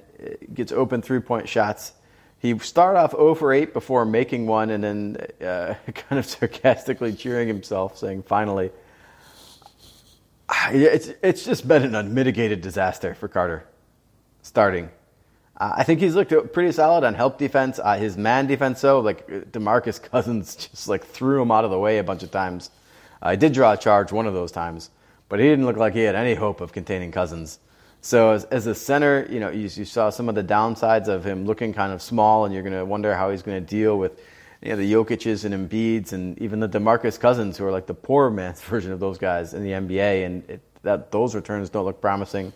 gets 0.53 0.71
open 0.71 1.01
three 1.01 1.21
point 1.21 1.49
shots. 1.49 1.93
He 2.37 2.55
started 2.59 2.99
off 2.99 3.11
0 3.13 3.33
for 3.33 3.51
8 3.51 3.73
before 3.73 4.05
making 4.05 4.45
one 4.45 4.69
and 4.69 4.83
then 4.83 5.17
uh, 5.41 5.73
kind 5.95 6.19
of 6.19 6.27
sarcastically 6.27 7.13
cheering 7.13 7.47
himself, 7.47 7.97
saying, 7.97 8.23
finally. 8.23 8.69
It's, 10.69 11.09
it's 11.23 11.45
just 11.45 11.67
been 11.67 11.81
an 11.81 11.95
unmitigated 11.95 12.61
disaster 12.61 13.15
for 13.15 13.27
Carter 13.27 13.65
starting. 14.43 14.91
Uh, 15.57 15.73
I 15.77 15.83
think 15.83 15.99
he's 15.99 16.15
looked 16.15 16.33
pretty 16.53 16.71
solid 16.71 17.03
on 17.03 17.13
help 17.13 17.37
defense. 17.37 17.79
Uh, 17.81 17.97
his 17.97 18.17
man 18.17 18.47
defense, 18.47 18.81
though, 18.81 18.99
like 18.99 19.27
Demarcus 19.51 20.01
Cousins, 20.11 20.55
just 20.55 20.87
like 20.87 21.05
threw 21.05 21.41
him 21.41 21.51
out 21.51 21.63
of 21.63 21.71
the 21.71 21.79
way 21.79 21.99
a 21.99 22.03
bunch 22.03 22.23
of 22.23 22.31
times. 22.31 22.71
Uh, 23.21 23.27
I 23.27 23.35
did 23.35 23.53
draw 23.53 23.73
a 23.73 23.77
charge 23.77 24.11
one 24.11 24.25
of 24.25 24.33
those 24.33 24.51
times, 24.51 24.89
but 25.29 25.39
he 25.39 25.45
didn't 25.45 25.65
look 25.65 25.77
like 25.77 25.93
he 25.93 26.01
had 26.01 26.15
any 26.15 26.33
hope 26.33 26.61
of 26.61 26.71
containing 26.71 27.11
Cousins. 27.11 27.59
So 28.01 28.31
as, 28.31 28.43
as 28.45 28.67
a 28.67 28.75
center, 28.75 29.25
you 29.29 29.39
know, 29.39 29.49
you, 29.49 29.69
you, 29.73 29.85
saw 29.85 30.09
some 30.09 30.27
of 30.27 30.35
the 30.35 30.43
downsides 30.43 31.07
of 31.07 31.25
him 31.25 31.45
looking 31.45 31.73
kind 31.73 31.93
of 31.93 32.01
small, 32.01 32.43
and 32.43 32.53
you're 32.53 32.63
going 32.63 32.73
to 32.73 32.83
wonder 32.83 33.15
how 33.15 33.31
he's 33.31 33.41
going 33.41 33.63
to 33.63 33.65
deal 33.65 33.97
with 33.97 34.19
you 34.61 34.71
know, 34.71 34.75
the 34.75 34.91
Jokic's 34.91 35.45
and 35.45 35.53
Embiid's 35.53 36.11
and 36.11 36.37
even 36.41 36.59
the 36.59 36.67
Demarcus 36.67 37.17
Cousins, 37.17 37.57
who 37.57 37.65
are 37.65 37.71
like 37.71 37.85
the 37.85 37.93
poor 37.93 38.29
man's 38.29 38.61
version 38.69 38.91
of 38.91 38.99
those 38.99 39.17
guys 39.17 39.53
in 39.53 39.63
the 39.63 39.71
NBA, 39.71 40.25
and 40.25 40.49
it, 40.49 40.61
that 40.81 41.11
those 41.11 41.33
returns 41.33 41.69
don't 41.69 41.85
look 41.85 42.01
promising. 42.01 42.51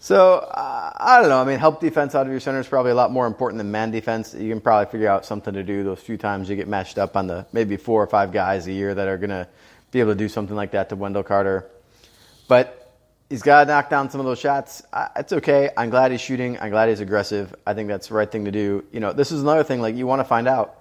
So 0.00 0.36
uh, 0.36 0.92
I 0.96 1.20
don't 1.20 1.28
know. 1.28 1.40
I 1.40 1.44
mean, 1.44 1.58
help 1.58 1.80
defense 1.80 2.14
out 2.14 2.26
of 2.26 2.30
your 2.30 2.40
center 2.40 2.60
is 2.60 2.68
probably 2.68 2.92
a 2.92 2.94
lot 2.94 3.10
more 3.10 3.26
important 3.26 3.58
than 3.58 3.70
man 3.70 3.90
defense. 3.90 4.32
You 4.32 4.48
can 4.48 4.60
probably 4.60 4.90
figure 4.90 5.08
out 5.08 5.26
something 5.26 5.54
to 5.54 5.64
do 5.64 5.82
those 5.82 5.98
few 5.98 6.16
times 6.16 6.48
you 6.48 6.54
get 6.56 6.68
matched 6.68 6.98
up 6.98 7.16
on 7.16 7.26
the 7.26 7.46
maybe 7.52 7.76
four 7.76 8.02
or 8.02 8.06
five 8.06 8.32
guys 8.32 8.66
a 8.68 8.72
year 8.72 8.94
that 8.94 9.08
are 9.08 9.18
going 9.18 9.30
to 9.30 9.48
be 9.90 10.00
able 10.00 10.12
to 10.12 10.18
do 10.18 10.28
something 10.28 10.54
like 10.54 10.70
that 10.72 10.88
to 10.90 10.96
Wendell 10.96 11.24
Carter. 11.24 11.68
But 12.46 12.94
he's 13.28 13.42
got 13.42 13.64
to 13.64 13.66
knock 13.66 13.90
down 13.90 14.08
some 14.10 14.20
of 14.20 14.26
those 14.26 14.38
shots. 14.38 14.82
It's 15.16 15.32
okay. 15.32 15.70
I'm 15.76 15.90
glad 15.90 16.12
he's 16.12 16.20
shooting. 16.20 16.58
I'm 16.60 16.70
glad 16.70 16.90
he's 16.90 17.00
aggressive. 17.00 17.54
I 17.66 17.74
think 17.74 17.88
that's 17.88 18.08
the 18.08 18.14
right 18.14 18.30
thing 18.30 18.44
to 18.44 18.52
do. 18.52 18.84
You 18.92 19.00
know, 19.00 19.12
this 19.12 19.32
is 19.32 19.42
another 19.42 19.64
thing. 19.64 19.80
Like 19.80 19.96
you 19.96 20.06
want 20.06 20.20
to 20.20 20.24
find 20.24 20.46
out 20.46 20.76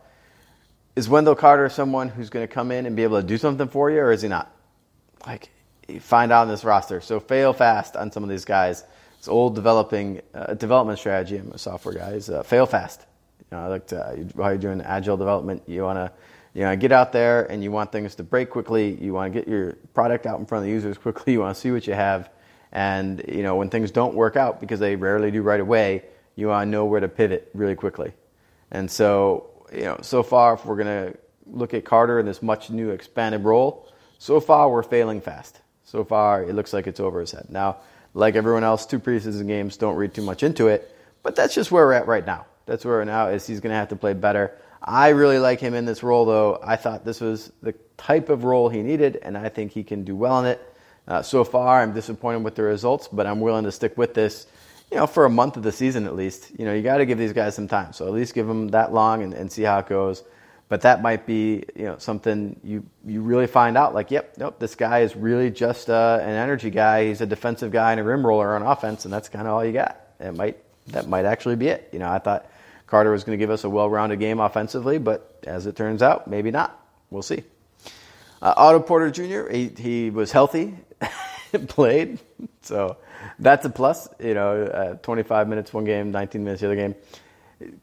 is 0.95 1.09
Wendell 1.09 1.36
Carter 1.36 1.69
someone 1.69 2.09
who's 2.09 2.29
going 2.29 2.47
to 2.47 2.53
come 2.53 2.71
in 2.71 2.86
and 2.86 2.95
be 2.95 3.03
able 3.03 3.19
to 3.19 3.27
do 3.27 3.38
something 3.38 3.67
for 3.67 3.89
you, 3.89 4.00
or 4.00 4.12
is 4.12 4.21
he 4.21 4.27
not? 4.27 4.51
Like 5.25 5.50
find 6.01 6.31
out 6.31 6.43
in 6.43 6.50
this 6.50 6.63
roster. 6.63 7.01
So 7.01 7.19
fail 7.19 7.53
fast 7.53 7.95
on 7.95 8.12
some 8.12 8.21
of 8.24 8.29
these 8.29 8.45
guys 8.45 8.83
it's 9.17 9.27
old 9.27 9.55
developing 9.55 10.21
uh, 10.33 10.53
development 10.53 11.00
strategy. 11.00 11.38
I'm 11.38 11.51
a 11.51 11.57
software 11.57 11.95
guy. 11.95 12.12
Is 12.12 12.29
uh, 12.29 12.43
fail 12.43 12.65
fast. 12.65 13.05
You 13.39 13.57
know, 13.57 13.63
I 13.63 13.67
like 13.67 13.88
to, 13.88 14.00
uh, 14.00 14.15
while 14.33 14.51
you're 14.51 14.57
doing 14.57 14.81
agile 14.81 15.17
development, 15.17 15.63
you 15.67 15.83
want 15.83 15.97
to 15.97 16.12
you 16.57 16.63
know, 16.63 16.75
get 16.75 16.91
out 16.91 17.12
there 17.12 17.45
and 17.51 17.63
you 17.63 17.71
want 17.71 17.91
things 17.91 18.15
to 18.15 18.24
break 18.24 18.50
quickly. 18.50 18.97
You 19.00 19.13
want 19.13 19.31
to 19.31 19.39
get 19.39 19.47
your 19.47 19.74
product 19.93 20.25
out 20.25 20.39
in 20.39 20.47
front 20.47 20.63
of 20.63 20.65
the 20.65 20.71
users 20.71 20.97
quickly. 20.97 21.33
You 21.33 21.41
want 21.41 21.55
to 21.55 21.62
see 21.62 21.69
what 21.69 21.86
you 21.86 21.93
have, 21.93 22.31
And 22.71 23.24
you 23.27 23.43
know 23.43 23.55
when 23.55 23.69
things 23.69 23.91
don't 23.91 24.15
work 24.15 24.36
out 24.36 24.59
because 24.59 24.79
they 24.79 24.95
rarely 24.95 25.29
do 25.29 25.43
right 25.43 25.59
away, 25.59 26.05
you 26.36 26.47
want 26.47 26.65
to 26.65 26.71
know 26.71 26.86
where 26.86 27.00
to 27.00 27.07
pivot 27.07 27.51
really 27.53 27.75
quickly. 27.75 28.13
And 28.71 28.89
so 28.89 29.51
you 29.71 29.83
know 29.83 30.00
so 30.01 30.24
far, 30.24 30.55
if 30.55 30.65
we're 30.65 30.77
gonna 30.77 31.13
look 31.45 31.75
at 31.75 31.86
Carter 31.86 32.19
in 32.19 32.25
this 32.25 32.41
much 32.41 32.71
new 32.71 32.89
expanded 32.89 33.43
role, 33.43 33.88
so 34.17 34.39
far 34.39 34.67
we're 34.71 34.81
failing 34.81 35.21
fast. 35.21 35.62
So 35.83 36.03
far 36.03 36.41
it 36.41 36.55
looks 36.55 36.74
like 36.74 36.88
it's 36.88 37.00
over 37.00 37.19
his 37.19 37.33
head. 37.33 37.45
Now, 37.50 37.77
like 38.17 38.36
everyone 38.36 38.63
else, 38.63 38.86
two 38.86 39.00
preseason 39.00 39.47
games, 39.47 39.77
don't 39.77 39.95
read 39.95 40.13
too 40.13 40.24
much 40.24 40.41
into 40.41 40.67
it. 40.67 40.91
But 41.21 41.36
that's 41.36 41.53
just 41.53 41.71
where 41.71 41.86
we're 41.86 41.93
at 41.93 42.07
right 42.07 42.25
now. 42.25 42.47
That's 42.65 42.83
where 42.83 42.97
we're 42.97 43.03
now 43.05 43.27
is 43.27 43.45
he's 43.45 43.59
going 43.59 43.71
to 43.71 43.77
have 43.77 43.89
to 43.89 43.95
play 43.95 44.13
better. 44.13 44.57
I 44.81 45.09
really 45.09 45.38
like 45.38 45.59
him 45.59 45.75
in 45.75 45.86
this 45.86 46.01
role, 46.01 46.25
though. 46.25 46.59
I 46.63 46.77
thought 46.77 47.05
this 47.05 47.21
was 47.21 47.51
the 47.62 47.74
type 47.95 48.29
of 48.29 48.43
role 48.43 48.69
he 48.69 48.81
needed, 48.81 49.19
and 49.21 49.38
I 49.38 49.50
think 49.50 49.71
he 49.71 49.83
can 49.83 50.03
do 50.03 50.15
well 50.15 50.39
in 50.39 50.47
it. 50.47 50.74
Uh, 51.07 51.21
so 51.21 51.43
far, 51.43 51.81
I'm 51.81 51.93
disappointed 51.93 52.43
with 52.43 52.55
the 52.55 52.63
results, 52.63 53.07
but 53.07 53.27
I'm 53.27 53.39
willing 53.39 53.65
to 53.65 53.71
stick 53.71 53.97
with 53.97 54.13
this, 54.15 54.47
you 54.91 54.97
know, 54.97 55.07
for 55.07 55.25
a 55.25 55.29
month 55.29 55.55
of 55.55 55.63
the 55.63 55.71
season 55.71 56.05
at 56.05 56.15
least. 56.15 56.51
You 56.57 56.65
know, 56.65 56.74
you 56.74 56.81
got 56.81 56.97
to 56.97 57.05
give 57.05 57.17
these 57.17 57.33
guys 57.33 57.55
some 57.55 57.67
time. 57.67 57.93
So 57.93 58.07
at 58.07 58.13
least 58.13 58.33
give 58.33 58.47
them 58.47 58.69
that 58.69 58.93
long 58.93 59.21
and, 59.21 59.33
and 59.33 59.51
see 59.51 59.62
how 59.62 59.77
it 59.79 59.88
goes. 59.88 60.24
But 60.69 60.81
that 60.81 61.01
might 61.01 61.25
be, 61.25 61.63
you 61.75 61.86
know, 61.86 61.97
something 61.97 62.59
you 62.63 62.86
you 63.05 63.21
really 63.21 63.47
find 63.47 63.77
out. 63.77 63.93
Like, 63.93 64.12
yep, 64.12 64.33
nope, 64.38 64.59
this 64.59 64.75
guy 64.75 65.00
is 65.00 65.15
really 65.15 65.50
just 65.50 65.89
uh, 65.89 66.19
an 66.21 66.29
energy 66.29 66.69
guy. 66.69 67.07
He's 67.07 67.21
a 67.21 67.25
defensive 67.25 67.71
guy 67.71 67.91
and 67.91 68.01
a 68.01 68.03
rim 68.03 68.25
roller 68.25 68.53
on 68.53 68.62
offense, 68.63 69.05
and 69.05 69.13
that's 69.13 69.29
kind 69.29 69.47
of 69.47 69.53
all 69.53 69.63
you 69.63 69.71
got. 69.71 69.97
It 70.19 70.36
might 70.36 70.57
that 70.88 71.07
might 71.07 71.25
actually 71.25 71.55
be 71.55 71.67
it. 71.67 71.89
You 71.93 72.00
know, 72.00 72.09
I 72.09 72.19
thought 72.19 72.50
Carter 72.86 73.12
was 73.12 73.24
going 73.24 73.38
to 73.38 73.41
give 73.41 73.50
us 73.50 73.63
a 73.63 73.69
well-rounded 73.69 74.19
game 74.19 74.39
offensively, 74.39 74.97
but 74.97 75.39
as 75.45 75.67
it 75.67 75.75
turns 75.75 76.01
out, 76.01 76.27
maybe 76.27 76.51
not. 76.51 76.79
We'll 77.09 77.21
see. 77.21 77.43
Uh, 78.41 78.53
Otto 78.55 78.79
Porter 78.81 79.09
Jr. 79.09 79.50
He, 79.51 79.69
he 79.69 80.09
was 80.09 80.31
healthy, 80.31 80.75
played, 81.67 82.19
so 82.62 82.97
that's 83.39 83.65
a 83.65 83.69
plus. 83.69 84.07
You 84.19 84.33
know, 84.33 84.63
uh, 84.63 84.93
25 84.95 85.47
minutes 85.47 85.74
one 85.74 85.86
game, 85.86 86.12
19 86.12 86.43
minutes 86.43 86.62
the 86.62 86.67
other 86.67 86.75
game. 86.75 86.95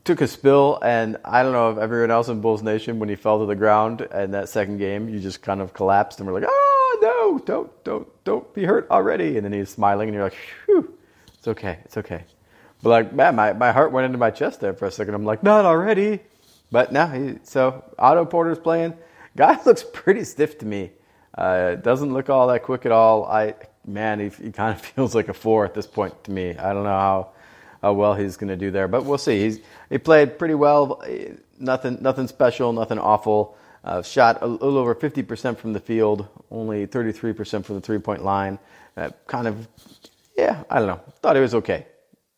Took 0.04 0.20
a 0.20 0.28
spill, 0.28 0.78
and 0.82 1.16
I 1.24 1.42
don't 1.42 1.52
know 1.52 1.72
if 1.72 1.78
everyone 1.78 2.12
else 2.12 2.28
in 2.28 2.40
Bulls 2.40 2.62
Nation, 2.62 3.00
when 3.00 3.08
he 3.08 3.16
fell 3.16 3.40
to 3.40 3.46
the 3.46 3.56
ground 3.56 4.02
in 4.02 4.30
that 4.30 4.48
second 4.48 4.78
game, 4.78 5.08
you 5.08 5.18
just 5.18 5.42
kind 5.42 5.60
of 5.60 5.74
collapsed 5.74 6.20
and 6.20 6.28
were 6.28 6.40
like, 6.40 6.48
"Oh 6.48 6.98
no, 7.02 7.38
don't, 7.44 7.84
don't, 7.84 8.24
don't 8.24 8.54
be 8.54 8.64
hurt 8.64 8.88
already!" 8.90 9.36
And 9.36 9.44
then 9.44 9.52
he's 9.52 9.70
smiling, 9.70 10.08
and 10.08 10.14
you're 10.14 10.22
like, 10.22 10.36
"Phew, 10.64 10.96
it's 11.36 11.48
okay, 11.48 11.80
it's 11.84 11.96
okay." 11.96 12.24
But 12.84 12.90
like, 12.90 13.12
man, 13.14 13.34
my, 13.34 13.52
my 13.54 13.72
heart 13.72 13.92
went 13.92 14.04
into 14.04 14.18
my 14.18 14.30
chest 14.30 14.60
there 14.60 14.74
for 14.74 14.86
a 14.86 14.90
second. 14.92 15.14
I'm 15.14 15.24
like, 15.24 15.42
not 15.42 15.64
already. 15.64 16.20
But 16.70 16.92
now, 16.92 17.06
he, 17.08 17.38
so 17.42 17.82
Otto 17.98 18.26
Porter's 18.26 18.58
playing. 18.58 18.94
Guy 19.36 19.58
looks 19.66 19.84
pretty 19.92 20.22
stiff 20.22 20.58
to 20.58 20.66
me. 20.66 20.92
Uh, 21.36 21.74
doesn't 21.76 22.12
look 22.12 22.30
all 22.30 22.46
that 22.48 22.62
quick 22.62 22.86
at 22.86 22.92
all. 22.92 23.24
I 23.24 23.54
man, 23.86 24.20
he, 24.20 24.28
he 24.28 24.52
kind 24.52 24.74
of 24.74 24.80
feels 24.84 25.14
like 25.14 25.28
a 25.28 25.34
four 25.34 25.64
at 25.64 25.74
this 25.74 25.86
point 25.86 26.24
to 26.24 26.30
me. 26.30 26.56
I 26.56 26.72
don't 26.72 26.84
know 26.84 26.90
how 26.90 27.30
how 27.84 27.92
well 27.92 28.14
he's 28.14 28.36
going 28.36 28.48
to 28.48 28.56
do 28.56 28.70
there, 28.70 28.88
but 28.88 29.04
we'll 29.04 29.18
see. 29.18 29.40
He's 29.40 29.60
he 29.90 29.98
played 29.98 30.38
pretty 30.38 30.54
well. 30.54 31.02
Nothing 31.58 31.98
nothing 32.00 32.28
special, 32.28 32.72
nothing 32.72 32.98
awful. 32.98 33.56
Uh, 33.84 34.02
shot 34.02 34.38
a 34.40 34.46
little 34.46 34.78
over 34.78 34.94
50% 34.94 35.58
from 35.58 35.74
the 35.74 35.80
field, 35.80 36.26
only 36.50 36.86
33% 36.86 37.66
from 37.66 37.74
the 37.74 37.82
three 37.82 37.98
point 37.98 38.24
line. 38.24 38.58
Uh, 38.96 39.10
kind 39.26 39.46
of, 39.46 39.68
yeah, 40.38 40.64
I 40.70 40.78
don't 40.78 40.88
know. 40.88 41.00
Thought 41.20 41.36
he 41.36 41.42
was 41.42 41.54
okay 41.56 41.84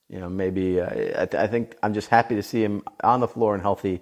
you 0.09 0.21
know, 0.21 0.29
maybe 0.29 0.81
uh, 0.81 0.87
I, 0.87 1.27
th- 1.27 1.35
I, 1.35 1.47
think 1.47 1.77
I'm 1.83 1.95
just 1.95 2.09
happy 2.09 2.37
to 2.37 2.43
see 2.43 2.63
him 2.63 2.83
on 3.03 3.21
the 3.21 3.29
floor 3.29 3.55
and 3.55 3.63
healthy, 3.63 4.01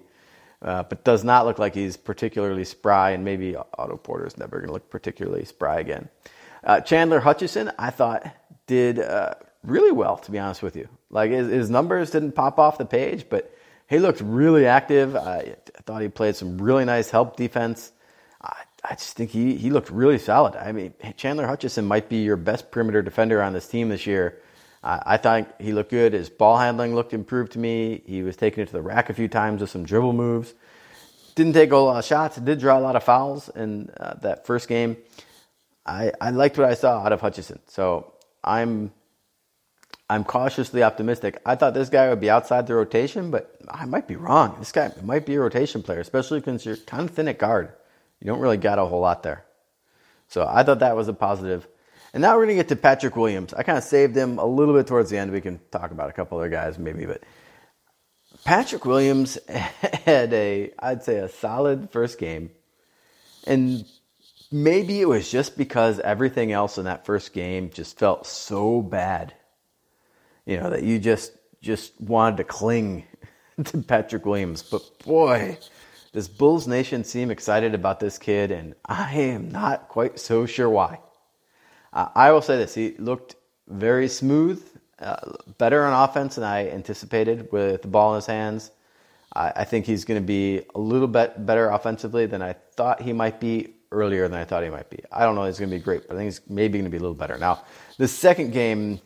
uh, 0.61 0.83
but 0.83 1.03
does 1.03 1.23
not 1.23 1.45
look 1.45 1.57
like 1.57 1.73
he's 1.73 1.97
particularly 1.97 2.63
spry, 2.63 3.11
and 3.11 3.25
maybe 3.25 3.55
Otto 3.55 3.97
Porter 3.97 4.27
is 4.27 4.37
never 4.37 4.57
going 4.57 4.67
to 4.67 4.73
look 4.73 4.89
particularly 4.89 5.45
spry 5.45 5.79
again. 5.79 6.09
Uh, 6.63 6.81
Chandler 6.81 7.19
Hutchison, 7.19 7.71
I 7.77 7.89
thought, 7.89 8.27
did 8.67 8.99
uh, 8.99 9.33
really 9.63 9.91
well, 9.91 10.17
to 10.17 10.31
be 10.31 10.39
honest 10.39 10.61
with 10.61 10.75
you. 10.75 10.87
Like 11.15 11.31
his, 11.31 11.49
his, 11.49 11.69
numbers 11.69 12.11
didn't 12.11 12.33
pop 12.33 12.59
off 12.59 12.77
the 12.77 12.85
page, 12.85 13.25
but 13.29 13.51
he 13.87 13.99
looked 13.99 14.21
really 14.21 14.67
active. 14.67 15.15
I, 15.15 15.55
I 15.77 15.81
thought 15.85 16.01
he 16.01 16.09
played 16.09 16.35
some 16.35 16.57
really 16.57 16.85
nice 16.85 17.09
help 17.09 17.37
defense. 17.37 17.91
I, 18.41 18.55
I 18.83 18.95
just 18.95 19.15
think 19.15 19.31
he, 19.31 19.55
he 19.55 19.69
looked 19.69 19.89
really 19.89 20.17
solid. 20.17 20.55
I 20.55 20.71
mean, 20.71 20.93
Chandler 21.17 21.47
Hutchison 21.47 21.85
might 21.85 22.09
be 22.09 22.17
your 22.17 22.37
best 22.37 22.69
perimeter 22.69 23.01
defender 23.01 23.41
on 23.41 23.53
this 23.53 23.67
team 23.67 23.89
this 23.89 24.05
year 24.05 24.41
I, 24.85 25.01
I 25.05 25.17
thought 25.17 25.55
he 25.59 25.73
looked 25.73 25.89
good. 25.89 26.13
His 26.13 26.29
ball 26.29 26.57
handling 26.57 26.95
looked 26.95 27.13
improved 27.13 27.53
to 27.53 27.59
me. 27.59 28.03
He 28.05 28.21
was 28.21 28.37
taking 28.37 28.63
it 28.63 28.67
to 28.67 28.73
the 28.73 28.81
rack 28.81 29.09
a 29.09 29.13
few 29.13 29.27
times 29.27 29.59
with 29.59 29.71
some 29.71 29.83
dribble 29.83 30.13
moves. 30.13 30.53
Didn't 31.33 31.53
take 31.53 31.71
a 31.71 31.77
lot 31.77 31.97
of 31.97 32.05
shots. 32.05 32.37
Did 32.37 32.59
draw 32.59 32.77
a 32.77 32.79
lot 32.79 32.95
of 32.95 33.03
fouls 33.03 33.49
in 33.49 33.89
uh, 33.99 34.13
that 34.21 34.45
first 34.45 34.69
game. 34.69 34.95
I, 35.85 36.13
I 36.21 36.29
liked 36.29 36.57
what 36.57 36.69
I 36.69 36.75
saw 36.75 37.03
out 37.03 37.11
of 37.11 37.19
Hutchison. 37.19 37.59
So 37.67 38.13
I'm 38.43 38.91
I'm 40.09 40.23
cautiously 40.23 40.83
optimistic. 40.83 41.41
I 41.45 41.55
thought 41.55 41.73
this 41.73 41.89
guy 41.89 42.09
would 42.09 42.19
be 42.19 42.29
outside 42.29 42.67
the 42.67 42.75
rotation, 42.75 43.31
but 43.31 43.55
I 43.67 43.85
might 43.85 44.07
be 44.07 44.15
wrong. 44.15 44.55
This 44.59 44.71
guy 44.71 44.91
might 45.01 45.25
be 45.25 45.35
a 45.35 45.39
rotation 45.39 45.81
player, 45.81 45.99
especially 45.99 46.39
because 46.39 46.65
you're 46.65 46.77
kind 46.77 47.09
of 47.09 47.15
thin 47.15 47.27
at 47.27 47.39
guard. 47.39 47.73
You 48.19 48.27
don't 48.27 48.39
really 48.39 48.57
got 48.57 48.77
a 48.77 48.85
whole 48.85 49.01
lot 49.01 49.23
there. 49.23 49.45
So 50.27 50.47
I 50.47 50.63
thought 50.63 50.79
that 50.79 50.95
was 50.95 51.07
a 51.07 51.13
positive. 51.13 51.67
And 52.13 52.21
now 52.21 52.33
we're 52.35 52.45
going 52.45 52.57
to 52.57 52.63
get 52.63 52.69
to 52.69 52.75
Patrick 52.75 53.15
Williams. 53.15 53.53
I 53.53 53.63
kind 53.63 53.77
of 53.77 53.83
saved 53.83 54.15
him 54.15 54.37
a 54.37 54.45
little 54.45 54.75
bit 54.75 54.87
towards 54.87 55.09
the 55.09 55.17
end. 55.17 55.31
We 55.31 55.41
can 55.41 55.59
talk 55.71 55.91
about 55.91 56.09
a 56.09 56.13
couple 56.13 56.37
other 56.37 56.49
guys 56.49 56.77
maybe, 56.77 57.05
but 57.05 57.23
Patrick 58.43 58.85
Williams 58.85 59.39
had 60.05 60.31
a, 60.33 60.71
I'd 60.77 61.03
say, 61.03 61.17
a 61.17 61.29
solid 61.29 61.89
first 61.91 62.19
game. 62.19 62.51
And 63.47 63.85
maybe 64.51 65.01
it 65.01 65.07
was 65.07 65.29
just 65.29 65.57
because 65.57 65.99
everything 65.99 66.51
else 66.51 66.77
in 66.77 66.85
that 66.85 67.05
first 67.05 67.33
game 67.33 67.71
just 67.71 67.97
felt 67.97 68.27
so 68.27 68.81
bad. 68.81 69.33
You 70.45 70.57
know, 70.57 70.69
that 70.69 70.83
you 70.83 70.99
just 70.99 71.33
just 71.61 71.99
wanted 71.99 72.37
to 72.37 72.43
cling 72.43 73.05
to 73.63 73.77
Patrick 73.79 74.25
Williams. 74.25 74.61
But 74.63 74.81
boy, 74.99 75.57
does 76.13 76.27
Bulls 76.27 76.67
Nation 76.67 77.03
seem 77.03 77.31
excited 77.31 77.73
about 77.73 77.99
this 77.99 78.17
kid, 78.17 78.51
and 78.51 78.75
I 78.85 79.13
am 79.15 79.49
not 79.49 79.87
quite 79.87 80.19
so 80.19 80.45
sure 80.45 80.69
why. 80.69 80.99
Uh, 81.93 82.09
I 82.15 82.31
will 82.31 82.41
say 82.41 82.57
this: 82.57 82.73
he 82.73 82.95
looked 82.97 83.35
very 83.67 84.07
smooth, 84.07 84.63
uh, 84.99 85.17
better 85.57 85.83
on 85.83 86.07
offense 86.07 86.35
than 86.35 86.43
I 86.43 86.69
anticipated 86.69 87.51
with 87.51 87.81
the 87.81 87.87
ball 87.87 88.13
in 88.13 88.17
his 88.17 88.25
hands. 88.27 88.71
I, 89.35 89.51
I 89.57 89.63
think 89.63 89.85
he's 89.85 90.05
going 90.05 90.21
to 90.21 90.25
be 90.25 90.61
a 90.75 90.79
little 90.79 91.07
bit 91.07 91.45
better 91.45 91.69
offensively 91.69 92.25
than 92.25 92.41
I 92.41 92.53
thought 92.53 93.01
he 93.01 93.13
might 93.13 93.39
be 93.39 93.73
earlier 93.91 94.27
than 94.27 94.39
I 94.39 94.45
thought 94.45 94.63
he 94.63 94.69
might 94.69 94.89
be. 94.89 94.99
I 95.11 95.23
don't 95.23 95.35
know 95.35 95.45
he's 95.45 95.59
going 95.59 95.69
to 95.69 95.75
be 95.75 95.83
great, 95.83 96.07
but 96.07 96.15
I 96.15 96.17
think 96.17 96.27
he's 96.27 96.41
maybe 96.49 96.77
going 96.77 96.85
to 96.85 96.91
be 96.91 96.97
a 96.97 97.01
little 97.01 97.15
better. 97.15 97.37
Now, 97.37 97.63
the 97.97 98.07
second 98.07 98.51
game, 98.51 98.99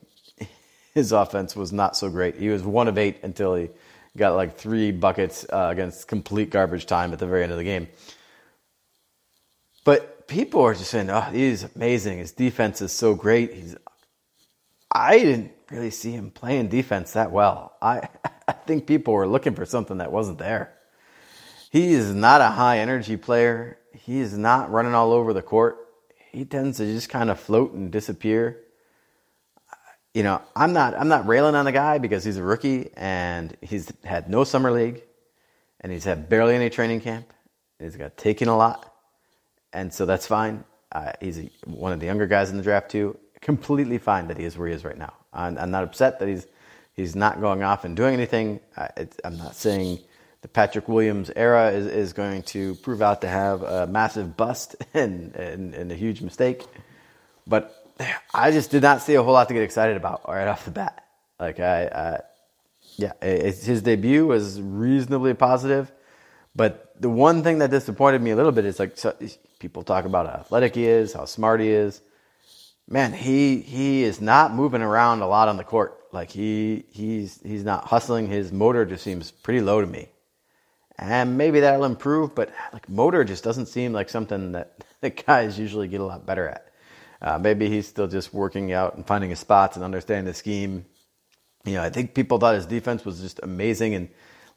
his 0.93 1.12
offense 1.12 1.55
was 1.55 1.72
not 1.72 1.96
so 1.96 2.10
great. 2.10 2.36
He 2.36 2.50
was 2.50 2.63
one 2.63 2.88
of 2.88 2.98
eight 2.98 3.19
until 3.24 3.55
he 3.55 3.69
got 4.17 4.36
like 4.36 4.58
three 4.58 4.91
buckets 4.91 5.46
uh, 5.51 5.69
against 5.72 6.08
complete 6.08 6.50
garbage 6.50 6.86
time 6.86 7.13
at 7.13 7.19
the 7.19 7.27
very 7.27 7.43
end 7.43 7.51
of 7.51 7.58
the 7.58 7.63
game. 7.63 7.88
But 9.84 10.27
people 10.27 10.62
are 10.62 10.74
just 10.74 10.91
saying, 10.91 11.10
"Oh, 11.10 11.22
he's 11.22 11.63
amazing. 11.75 12.19
His 12.19 12.31
defense 12.31 12.81
is 12.81 12.91
so 12.91 13.15
great." 13.15 13.53
He's. 13.53 13.75
I 14.91 15.19
didn't 15.19 15.51
really 15.69 15.91
see 15.91 16.12
him 16.12 16.31
playing 16.31 16.69
defense 16.69 17.13
that 17.13 17.31
well. 17.31 17.75
I 17.81 18.10
I 18.48 18.53
think 18.53 18.88
people 18.88 19.13
were 19.13 19.27
looking 19.27 19.53
for 19.53 19.65
something 19.65 19.98
that 19.98 20.12
wasn't 20.12 20.39
there. 20.39 20.74
He 21.72 21.93
is 21.93 22.13
not 22.13 22.41
a 22.41 22.48
high 22.48 22.79
energy 22.79 23.15
player. 23.15 23.77
He 23.93 24.19
is 24.19 24.36
not 24.36 24.72
running 24.72 24.96
all 24.96 25.12
over 25.12 25.34
the 25.34 25.43
court. 25.43 25.77
He 26.31 26.46
tends 26.46 26.77
to 26.77 26.86
just 26.86 27.10
kind 27.10 27.29
of 27.29 27.39
float 27.39 27.74
and 27.74 27.91
disappear. 27.91 28.60
You 30.13 30.24
know, 30.24 30.42
I'm 30.56 30.74
not 30.74 30.96
I'm 30.96 31.08
not 31.08 31.28
railing 31.28 31.56
on 31.56 31.66
the 31.66 31.72
guy 31.72 31.98
because 32.00 32.24
he's 32.24 32.38
a 32.38 32.44
rookie 32.44 32.89
and 32.96 33.56
he's 33.62 33.92
had 34.04 34.30
no 34.30 34.44
summer 34.44 34.72
league 34.72 35.04
and 35.82 35.92
he's 35.92 36.04
had 36.04 36.30
barely 36.30 36.56
any 36.56 36.70
training 36.70 37.01
camp. 37.01 37.32
He's 37.80 37.96
got 37.96 38.18
taken 38.18 38.48
a 38.48 38.58
lot 38.58 38.92
and 39.74 39.94
so 39.94 40.06
that's 40.06 40.25
fine. 40.25 40.63
Uh, 40.92 41.12
he's 41.22 41.39
a, 41.39 41.50
one 41.66 41.92
of 41.92 42.00
the 42.00 42.08
younger 42.08 42.25
guys 42.25 42.50
in 42.50 42.58
the 42.58 42.63
draft 42.63 42.89
too. 42.89 43.18
Completely 43.42 44.00
fine 44.00 44.28
that 44.28 44.38
he 44.38 44.46
is 44.46 44.58
where 44.58 44.68
he 44.68 44.74
is 44.74 44.84
right 44.84 44.98
now. 44.98 45.13
I'm, 45.32 45.58
I'm 45.58 45.72
not 45.72 45.84
upset 45.84 46.20
that 46.20 46.28
he's 46.28 46.48
he's 46.94 47.16
not 47.16 47.39
going 47.39 47.63
off 47.63 47.86
and 47.86 47.96
doing 47.96 48.13
anything. 48.13 48.60
I'm 49.24 49.38
not 49.38 49.56
saying 49.56 50.00
the 50.42 50.48
Patrick 50.48 50.88
Williams 50.88 51.32
era 51.36 51.72
is, 51.72 51.86
is 51.86 52.13
going 52.13 52.44
to 52.44 52.75
prove 52.75 53.01
out 53.01 53.22
to 53.22 53.28
have 53.28 53.62
a 53.62 53.88
massive 53.88 54.36
bust 54.38 54.75
and, 54.94 55.36
and, 55.36 55.74
and 55.74 55.92
a 55.92 55.96
huge 55.96 56.22
mistake, 56.22 56.66
but 57.48 57.78
I 58.34 58.51
just 58.51 58.72
did 58.72 58.84
not 58.84 59.01
see 59.01 59.15
a 59.15 59.24
whole 59.24 59.34
lot 59.34 59.48
to 59.50 59.53
get 59.53 59.63
excited 59.63 59.98
about 59.98 60.27
right 60.27 60.48
off 60.48 60.65
the 60.65 60.72
bat. 60.72 61.06
Like 61.39 61.60
I, 61.60 61.86
I 61.86 62.20
yeah, 62.98 63.13
his 63.22 63.82
debut 63.82 64.25
was 64.25 64.62
reasonably 64.62 65.34
positive, 65.34 65.91
but 66.56 66.94
the 67.00 67.10
one 67.10 67.44
thing 67.44 67.60
that 67.60 67.72
disappointed 67.72 68.22
me 68.22 68.32
a 68.32 68.36
little 68.36 68.51
bit 68.51 68.65
is 68.65 68.79
like 68.79 68.98
so, 68.98 69.15
people 69.60 69.84
talk 69.84 70.06
about 70.06 70.27
how 70.27 70.34
athletic 70.34 70.75
he 70.75 70.86
is, 70.86 71.13
how 71.13 71.25
smart 71.25 71.62
he 71.62 71.70
is. 71.70 72.01
Man, 72.88 73.13
he 73.13 73.62
he 73.62 74.03
is 74.03 74.20
not 74.20 74.53
moving 74.53 74.82
around 74.82 75.22
a 75.22 75.27
lot 75.27 75.48
on 75.48 75.58
the 75.58 75.63
court. 75.63 75.98
Like 76.12 76.32
he 76.32 76.86
he's 76.91 77.39
he's 77.41 77.63
not 77.63 77.86
hustling. 77.86 78.27
His 78.27 78.51
motor 78.51 78.86
just 78.86 79.03
seems 79.03 79.32
pretty 79.32 79.62
low 79.62 79.82
to 79.82 79.88
me. 79.88 80.10
And 80.98 81.38
maybe 81.38 81.62
that'll 81.62 81.86
improve, 81.86 82.36
but 82.36 82.51
like 82.74 82.89
motor 82.89 83.24
just 83.24 83.44
doesn't 83.44 83.68
seem 83.68 83.94
like 83.94 84.10
something 84.10 84.51
that 84.53 84.84
the 85.01 85.10
guys 85.12 85.58
usually 85.58 85.88
get 85.88 86.01
a 86.01 86.06
lot 86.06 86.25
better 86.25 86.48
at. 86.50 86.69
Uh, 87.22 87.38
maybe 87.38 87.70
he's 87.70 87.88
still 87.88 88.08
just 88.08 88.34
working 88.34 88.72
out 88.72 88.96
and 88.96 89.06
finding 89.06 89.30
his 89.30 89.40
spots 89.40 89.76
and 89.76 89.84
understanding 89.84 90.26
the 90.26 90.34
scheme. 90.34 90.86
You 91.66 91.74
know, 91.74 91.84
I 91.84 91.90
think 91.90 92.14
people 92.14 92.38
thought 92.38 92.56
his 92.56 92.66
defense 92.66 93.04
was 93.04 93.20
just 93.20 93.40
amazing 93.44 93.94
and 93.96 94.10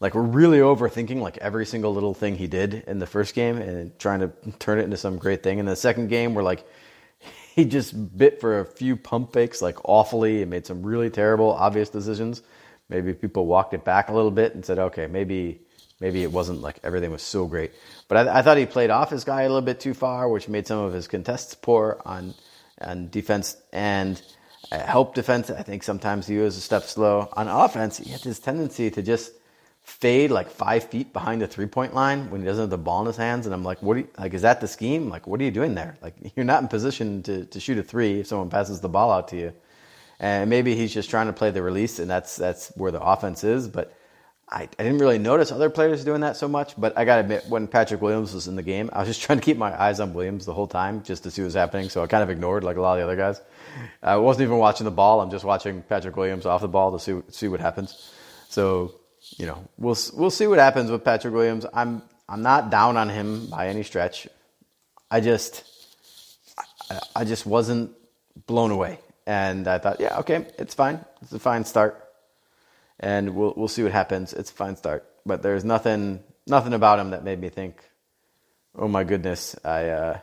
like 0.03 0.15
we're 0.15 0.23
really 0.23 0.59
overthinking 0.59 1.21
like 1.21 1.39
every 1.39 1.65
single 1.65 1.95
little 1.95 2.13
thing 2.13 2.37
he 2.37 2.49
did 2.49 2.85
in 2.87 2.99
the 2.99 3.07
first 3.07 3.35
game 3.35 3.57
and 3.57 3.97
trying 3.99 4.21
to 4.21 4.33
turn 4.59 4.81
it 4.81 4.83
into 4.85 4.97
some 4.97 5.17
great 5.17 5.43
thing. 5.43 5.59
In 5.59 5.67
the 5.67 5.77
second 5.77 6.09
game, 6.09 6.35
we're 6.35 6.43
like 6.43 6.67
he 7.55 7.65
just 7.65 8.17
bit 8.17 8.41
for 8.41 8.61
a 8.61 8.65
few 8.65 8.97
pump 8.97 9.33
fakes 9.33 9.63
like 9.63 9.79
awfully 9.85 10.43
and 10.43 10.51
made 10.51 10.67
some 10.67 10.83
really 10.83 11.11
terrible 11.11 11.53
obvious 11.53 11.89
decisions. 11.89 12.43
Maybe 12.89 13.15
people 13.15 13.47
walked 13.47 13.75
it 13.75 13.85
back 13.85 14.09
a 14.09 14.13
little 14.13 14.31
bit 14.31 14.55
and 14.55 14.65
said, 14.65 14.79
okay, 14.79 15.07
maybe 15.07 15.61
maybe 16.01 16.25
it 16.25 16.33
wasn't 16.33 16.61
like 16.61 16.81
everything 16.83 17.13
was 17.13 17.23
so 17.23 17.47
great. 17.47 17.73
But 18.09 18.29
I, 18.29 18.39
I 18.39 18.43
thought 18.43 18.57
he 18.57 18.67
played 18.67 18.91
off 18.91 19.11
his 19.11 19.25
guy 19.25 19.43
a 19.43 19.49
little 19.49 19.63
bit 19.63 19.79
too 19.81 19.95
far, 19.95 20.29
which 20.29 20.49
made 20.49 20.67
some 20.67 20.79
of 20.79 20.93
his 20.93 21.07
contests 21.07 21.55
poor 21.55 22.01
on 22.05 22.35
on 22.83 23.09
defense 23.11 23.57
and 23.73 24.21
uh, 24.71 24.79
help 24.81 25.15
defense. 25.15 25.51
I 25.51 25.63
think 25.63 25.83
sometimes 25.83 26.27
he 26.27 26.39
was 26.39 26.57
a 26.57 26.61
step 26.61 26.85
slow 26.85 27.29
on 27.33 27.49
offense. 27.49 27.99
He 27.99 28.11
had 28.11 28.23
this 28.23 28.39
tendency 28.39 28.91
to 28.91 29.03
just 29.03 29.33
fade 29.83 30.31
like 30.31 30.49
five 30.49 30.85
feet 30.85 31.13
behind 31.13 31.43
the 31.43 31.47
three 31.47 31.67
point 31.67 31.95
line 31.95 32.31
when 32.31 32.41
he 32.41 32.47
doesn't 32.47 32.63
have 32.63 32.71
the 32.71 32.79
ball 32.79 33.01
in 33.01 33.07
his 33.07 33.17
hands. 33.17 33.47
And 33.47 33.55
I'm 33.55 33.65
like, 33.65 33.83
what? 33.83 33.97
You, 33.97 34.09
like, 34.19 34.35
is 34.35 34.43
that 34.43 34.61
the 34.61 34.69
scheme? 34.69 35.09
Like, 35.09 35.27
what 35.27 35.41
are 35.41 35.45
you 35.45 35.51
doing 35.51 35.75
there? 35.75 35.97
Like, 36.01 36.15
you're 36.37 36.45
not 36.45 36.63
in 36.63 36.69
position 36.69 37.23
to, 37.25 37.45
to 37.47 37.61
shoot 37.61 37.79
a 37.79 37.83
three 37.83 38.21
if 38.21 38.29
someone 38.29 38.51
passes 38.51 38.81
the 38.81 38.89
ball 38.89 39.11
out 39.11 39.29
to 39.29 39.37
you. 39.37 39.53
And 40.21 40.49
maybe 40.49 40.77
he's 40.77 40.95
just 40.95 41.11
trying 41.11 41.27
to 41.27 41.33
play 41.33 41.51
the 41.51 41.63
release, 41.63 41.99
and 41.99 42.09
that's 42.09 42.37
that's 42.37 42.69
where 42.77 42.93
the 42.93 43.01
offense 43.01 43.43
is. 43.43 43.67
But 43.67 43.93
I, 44.53 44.69
I 44.79 44.83
didn't 44.83 44.99
really 44.99 45.19
notice 45.19 45.51
other 45.51 45.71
players 45.71 46.05
doing 46.05 46.21
that 46.21 46.37
so 46.37 46.47
much. 46.47 46.75
But 46.77 46.97
I 46.99 47.07
got 47.07 47.17
to 47.17 47.21
admit, 47.23 47.47
when 47.49 47.67
Patrick 47.67 48.03
Williams 48.03 48.35
was 48.35 48.49
in 48.49 48.55
the 48.55 48.63
game, 48.63 48.91
I 48.93 48.99
was 49.01 49.09
just 49.09 49.23
trying 49.27 49.39
to 49.39 49.45
keep 49.45 49.57
my 49.57 49.81
eyes 49.81 49.99
on 49.99 50.13
Williams 50.13 50.45
the 50.45 50.53
whole 50.53 50.67
time 50.67 51.03
just 51.03 51.23
to 51.23 51.31
see 51.31 51.41
what 51.43 51.47
was 51.47 51.55
happening. 51.55 51.89
So 51.89 52.03
I 52.03 52.07
kind 52.07 52.23
of 52.23 52.31
ignored 52.31 52.63
like 52.63 52.77
a 52.77 52.81
lot 52.81 52.93
of 52.93 52.99
the 52.99 53.05
other 53.05 53.17
guys. 53.17 53.41
I 54.03 54.17
wasn't 54.17 54.47
even 54.47 54.59
watching 54.59 54.85
the 54.85 54.91
ball. 54.91 55.21
I'm 55.21 55.31
just 55.31 55.45
watching 55.45 55.83
Patrick 55.83 56.17
Williams 56.17 56.45
off 56.45 56.61
the 56.61 56.69
ball 56.69 56.93
to 56.93 56.99
see 56.99 57.21
see 57.31 57.49
what 57.49 57.61
happens. 57.61 58.13
So 58.51 58.95
you 59.39 59.47
know, 59.47 59.67
we'll 59.79 59.97
we'll 60.15 60.31
see 60.31 60.47
what 60.47 60.59
happens 60.59 60.91
with 60.91 61.05
Patrick 61.05 61.33
Williams. 61.33 61.65
I'm 61.73 62.03
I'm 62.29 62.43
not 62.43 62.71
down 62.71 62.97
on 62.97 63.09
him 63.09 63.47
by 63.47 63.69
any 63.69 63.83
stretch. 63.83 64.29
I 65.11 65.21
just 65.21 65.65
I, 66.91 67.01
I 67.17 67.25
just 67.25 67.47
wasn't 67.47 67.93
blown 68.47 68.71
away, 68.71 68.99
and 69.27 69.67
I 69.67 69.79
thought, 69.79 70.01
yeah, 70.01 70.19
okay, 70.19 70.47
it's 70.59 70.75
fine. 70.75 71.03
It's 71.23 71.33
a 71.33 71.39
fine 71.39 71.65
start, 71.65 72.12
and 73.03 73.35
we'll 73.35 73.53
we'll 73.57 73.69
see 73.69 73.83
what 73.83 73.93
happens. 73.93 74.33
It's 74.33 74.51
a 74.51 74.55
fine 74.55 74.77
start, 74.77 75.07
but 75.27 75.43
there's 75.43 75.65
nothing 75.65 76.23
nothing 76.47 76.73
about 76.73 76.99
him 76.99 77.11
that 77.11 77.25
made 77.25 77.41
me 77.41 77.51
think, 77.51 77.85
oh 78.75 78.89
my 78.89 79.05
goodness, 79.05 79.57
I. 79.65 79.89
Uh, 79.89 80.19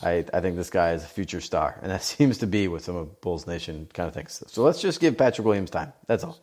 I, 0.00 0.24
I 0.32 0.38
think 0.38 0.54
this 0.54 0.70
guy 0.70 0.92
is 0.92 1.02
a 1.02 1.08
future 1.08 1.40
star, 1.40 1.76
and 1.82 1.90
that 1.90 2.02
seems 2.14 2.38
to 2.38 2.46
be 2.46 2.68
what 2.68 2.82
some 2.82 2.94
of 2.94 3.20
Bulls 3.20 3.48
Nation 3.48 3.88
kind 3.92 4.06
of 4.06 4.14
thinks. 4.14 4.44
So 4.46 4.62
let's 4.62 4.80
just 4.80 5.00
give 5.00 5.18
Patrick 5.18 5.44
Williams 5.44 5.70
time. 5.70 5.92
That's 6.06 6.22
all. 6.22 6.38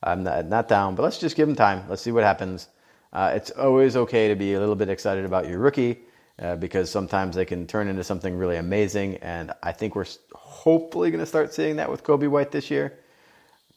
I'm 0.00 0.22
not, 0.22 0.46
not 0.46 0.68
down, 0.68 0.94
but 0.94 1.02
let's 1.02 1.18
just 1.18 1.34
give 1.34 1.48
him 1.48 1.56
time. 1.56 1.88
Let's 1.88 2.02
see 2.02 2.12
what 2.12 2.22
happens. 2.22 2.68
Uh, 3.12 3.32
it's 3.34 3.50
always 3.50 3.96
okay 3.96 4.28
to 4.28 4.36
be 4.36 4.54
a 4.54 4.60
little 4.60 4.74
bit 4.74 4.88
excited 4.88 5.24
about 5.24 5.48
your 5.48 5.58
rookie 5.58 6.00
uh, 6.38 6.56
because 6.56 6.90
sometimes 6.90 7.36
they 7.36 7.44
can 7.44 7.66
turn 7.66 7.88
into 7.88 8.04
something 8.04 8.36
really 8.36 8.56
amazing. 8.56 9.16
And 9.18 9.52
I 9.62 9.72
think 9.72 9.94
we're 9.94 10.06
hopefully 10.34 11.10
going 11.10 11.20
to 11.20 11.26
start 11.26 11.54
seeing 11.54 11.76
that 11.76 11.90
with 11.90 12.04
Coby 12.04 12.28
White 12.28 12.50
this 12.50 12.70
year, 12.70 12.98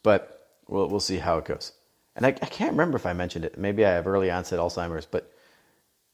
but 0.02 0.37
we'll, 0.68 0.88
we'll 0.88 1.00
see 1.00 1.18
how 1.18 1.38
it 1.38 1.44
goes. 1.44 1.72
And 2.16 2.26
I, 2.26 2.30
I 2.30 2.46
can't 2.46 2.72
remember 2.72 2.96
if 2.96 3.06
I 3.06 3.12
mentioned 3.12 3.44
it. 3.44 3.58
Maybe 3.58 3.84
I 3.84 3.90
have 3.90 4.06
early 4.06 4.30
onset 4.30 4.58
Alzheimer's, 4.58 5.06
but 5.06 5.32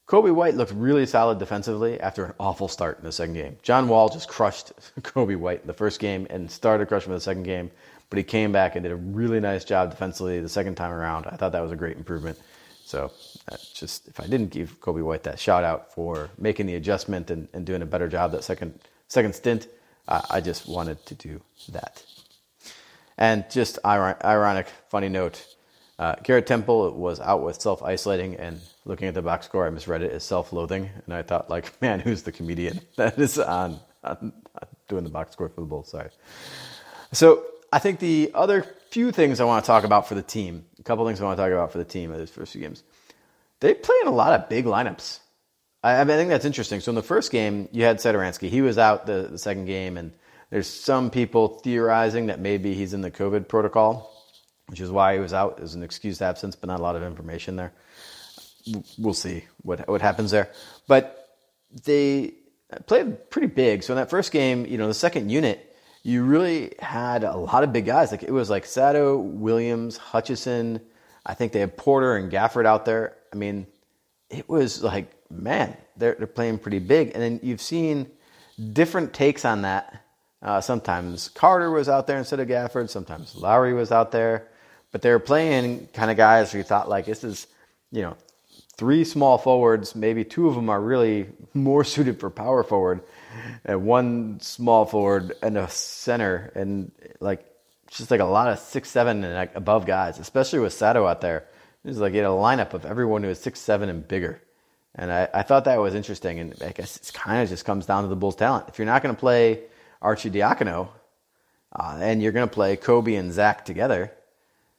Coby 0.06 0.34
White 0.34 0.54
looked 0.54 0.72
really 0.72 1.06
solid 1.06 1.38
defensively 1.38 1.98
after 2.00 2.24
an 2.24 2.34
awful 2.38 2.68
start 2.68 2.98
in 2.98 3.04
the 3.04 3.12
second 3.12 3.34
game. 3.34 3.56
John 3.62 3.88
Wall 3.88 4.08
just 4.08 4.28
crushed 4.28 4.72
Coby 5.00 5.36
White 5.36 5.62
in 5.62 5.66
the 5.66 5.72
first 5.72 6.00
game 6.00 6.26
and 6.30 6.50
started 6.50 6.88
crushing 6.88 7.08
him 7.08 7.12
in 7.12 7.16
the 7.16 7.22
second 7.22 7.44
game 7.44 7.70
but 8.14 8.18
he 8.18 8.22
came 8.22 8.52
back 8.52 8.76
and 8.76 8.84
did 8.84 8.92
a 8.92 8.96
really 8.96 9.40
nice 9.40 9.64
job 9.64 9.90
defensively 9.90 10.40
the 10.40 10.48
second 10.48 10.76
time 10.76 10.92
around. 10.92 11.26
I 11.26 11.34
thought 11.34 11.50
that 11.50 11.60
was 11.60 11.72
a 11.72 11.76
great 11.76 11.96
improvement. 11.96 12.38
So 12.84 13.10
just 13.74 14.06
if 14.06 14.20
I 14.20 14.28
didn't 14.28 14.50
give 14.50 14.80
Coby 14.80 15.02
White 15.02 15.24
that 15.24 15.36
shout 15.38 15.64
out 15.64 15.92
for 15.92 16.30
making 16.38 16.66
the 16.66 16.76
adjustment 16.76 17.30
and, 17.32 17.48
and 17.52 17.66
doing 17.66 17.82
a 17.82 17.86
better 17.86 18.08
job 18.08 18.30
that 18.30 18.44
second 18.44 18.78
second 19.08 19.34
stint, 19.34 19.66
uh, 20.06 20.22
I 20.30 20.40
just 20.40 20.68
wanted 20.68 21.04
to 21.06 21.14
do 21.16 21.40
that. 21.70 22.04
And 23.16 23.44
just 23.50 23.78
ironic, 23.84 24.68
funny 24.88 25.08
note. 25.08 25.46
Uh, 25.98 26.16
Garrett 26.24 26.46
Temple 26.46 26.92
was 26.92 27.20
out 27.20 27.44
with 27.44 27.60
self 27.60 27.82
isolating, 27.82 28.34
and 28.36 28.60
looking 28.84 29.06
at 29.08 29.14
the 29.14 29.22
box 29.22 29.46
score, 29.46 29.66
I 29.66 29.70
misread 29.70 30.02
it 30.02 30.12
as 30.12 30.24
self 30.24 30.52
loathing, 30.52 30.90
and 31.04 31.14
I 31.14 31.22
thought, 31.22 31.48
like, 31.48 31.80
man, 31.82 32.00
who's 32.00 32.22
the 32.22 32.32
comedian 32.32 32.80
that 32.96 33.18
is 33.18 33.38
on, 33.38 33.78
on, 34.02 34.32
on 34.60 34.68
doing 34.88 35.04
the 35.04 35.10
box 35.10 35.32
score 35.32 35.48
for 35.48 35.60
the 35.60 35.66
Bulls? 35.66 35.90
Sorry. 35.90 36.10
So 37.12 37.44
I 37.72 37.78
think 37.78 38.00
the 38.00 38.32
other 38.34 38.66
few 38.90 39.12
things 39.12 39.40
I 39.40 39.44
want 39.44 39.64
to 39.64 39.66
talk 39.66 39.84
about 39.84 40.08
for 40.08 40.14
the 40.14 40.22
team, 40.22 40.64
a 40.78 40.82
couple 40.82 41.06
things 41.06 41.20
I 41.20 41.24
want 41.24 41.36
to 41.36 41.42
talk 41.42 41.52
about 41.52 41.72
for 41.72 41.78
the 41.78 41.84
team 41.84 42.12
of 42.12 42.18
these 42.18 42.30
first 42.30 42.52
few 42.52 42.60
games. 42.60 42.82
They 43.60 43.74
play 43.74 43.96
in 44.02 44.08
a 44.08 44.12
lot 44.12 44.38
of 44.38 44.48
big 44.48 44.64
lineups. 44.64 45.20
I, 45.82 45.96
I, 45.96 46.04
mean, 46.04 46.14
I 46.14 46.16
think 46.16 46.30
that's 46.30 46.44
interesting. 46.44 46.80
So 46.80 46.90
in 46.90 46.96
the 46.96 47.02
first 47.02 47.30
game, 47.30 47.68
you 47.72 47.84
had 47.84 47.98
Satoransky. 47.98 48.48
He 48.48 48.62
was 48.62 48.78
out 48.78 49.06
the, 49.06 49.28
the 49.30 49.38
second 49.38 49.66
game, 49.66 49.96
and 49.96 50.12
there's 50.50 50.68
some 50.68 51.10
people 51.10 51.48
theorizing 51.48 52.26
that 52.26 52.40
maybe 52.40 52.74
he's 52.74 52.94
in 52.94 53.00
the 53.00 53.10
COVID 53.10 53.48
protocol, 53.48 54.12
which 54.68 54.80
is 54.80 54.90
why 54.90 55.14
he 55.14 55.20
was 55.20 55.32
out. 55.32 55.56
There's 55.56 55.74
an 55.74 55.82
excused 55.82 56.22
absence, 56.22 56.56
but 56.56 56.68
not 56.68 56.80
a 56.80 56.82
lot 56.82 56.96
of 56.96 57.02
information 57.02 57.56
there. 57.56 57.72
We'll 58.98 59.14
see 59.14 59.44
what 59.62 59.86
what 59.88 60.00
happens 60.00 60.30
there. 60.30 60.50
But 60.88 61.28
they 61.84 62.34
played 62.86 63.30
pretty 63.30 63.48
big. 63.48 63.82
So 63.82 63.92
in 63.92 63.96
that 63.96 64.10
first 64.10 64.32
game, 64.32 64.64
you 64.64 64.78
know, 64.78 64.88
the 64.88 64.94
second 64.94 65.30
unit 65.30 65.74
you 66.04 66.22
really 66.22 66.74
had 66.78 67.24
a 67.24 67.34
lot 67.34 67.64
of 67.64 67.72
big 67.72 67.86
guys. 67.86 68.12
Like 68.12 68.22
it 68.22 68.30
was 68.30 68.50
like 68.50 68.66
Sato, 68.66 69.16
Williams, 69.16 69.96
Hutchison. 69.96 70.80
I 71.26 71.32
think 71.32 71.52
they 71.52 71.60
had 71.60 71.76
Porter 71.76 72.16
and 72.16 72.30
Gafford 72.30 72.66
out 72.66 72.84
there. 72.84 73.16
I 73.32 73.36
mean, 73.36 73.66
it 74.28 74.48
was 74.48 74.82
like, 74.82 75.10
man, 75.30 75.76
they're, 75.96 76.14
they're 76.14 76.26
playing 76.26 76.58
pretty 76.58 76.78
big. 76.78 77.12
And 77.14 77.22
then 77.22 77.40
you've 77.42 77.62
seen 77.62 78.10
different 78.72 79.14
takes 79.14 79.46
on 79.46 79.62
that. 79.62 80.03
Uh, 80.44 80.60
sometimes 80.60 81.30
Carter 81.30 81.70
was 81.70 81.88
out 81.88 82.06
there 82.06 82.18
instead 82.18 82.38
of 82.38 82.46
Gafford. 82.48 82.90
Sometimes 82.90 83.34
Lauri 83.34 83.72
was 83.72 83.90
out 83.90 84.12
there. 84.12 84.46
But 84.92 85.02
they 85.02 85.10
were 85.10 85.18
playing 85.18 85.88
kind 85.92 86.10
of 86.10 86.16
guys 86.16 86.52
who 86.52 86.62
thought, 86.62 86.88
like, 86.88 87.06
this 87.06 87.24
is, 87.24 87.48
you 87.90 88.02
know, 88.02 88.16
three 88.76 89.04
small 89.04 89.38
forwards. 89.38 89.94
Maybe 89.94 90.22
two 90.22 90.46
of 90.46 90.54
them 90.54 90.68
are 90.68 90.80
really 90.80 91.28
more 91.54 91.82
suited 91.84 92.20
for 92.20 92.30
power 92.30 92.62
forward 92.62 93.00
and 93.64 93.84
one 93.86 94.40
small 94.40 94.84
forward 94.84 95.34
and 95.42 95.56
a 95.58 95.68
center, 95.68 96.52
and 96.54 96.92
like 97.20 97.44
just 97.90 98.10
like 98.10 98.20
a 98.20 98.24
lot 98.24 98.48
of 98.48 98.58
six 98.58 98.90
seven 98.90 99.24
and 99.24 99.34
like 99.34 99.54
above 99.56 99.86
guys, 99.86 100.18
especially 100.18 100.58
with 100.58 100.72
Sato 100.72 101.06
out 101.06 101.20
there. 101.20 101.46
It 101.84 101.88
was 101.88 101.98
like 101.98 102.12
he 102.12 102.18
had 102.18 102.26
a 102.26 102.30
lineup 102.30 102.72
of 102.72 102.86
everyone 102.86 103.22
who 103.22 103.28
was 103.28 103.40
six 103.40 103.60
seven 103.60 103.88
and 103.88 104.06
bigger, 104.06 104.40
and 104.94 105.12
I, 105.12 105.28
I 105.34 105.42
thought 105.42 105.64
that 105.64 105.80
was 105.80 105.94
interesting. 105.94 106.38
And 106.38 106.54
I 106.62 106.72
guess 106.72 106.96
it 106.96 107.12
kind 107.12 107.42
of 107.42 107.48
just 107.48 107.64
comes 107.64 107.86
down 107.86 108.02
to 108.02 108.08
the 108.08 108.16
Bulls' 108.16 108.36
talent. 108.36 108.68
If 108.68 108.78
you're 108.78 108.86
not 108.86 109.02
going 109.02 109.14
to 109.14 109.20
play 109.20 109.60
Arcidiacono, 110.04 110.88
uh, 111.74 111.98
and 112.00 112.22
you're 112.22 112.32
going 112.32 112.48
to 112.48 112.54
play 112.54 112.76
Coby 112.76 113.18
and 113.18 113.32
Zach 113.32 113.64
together, 113.64 114.12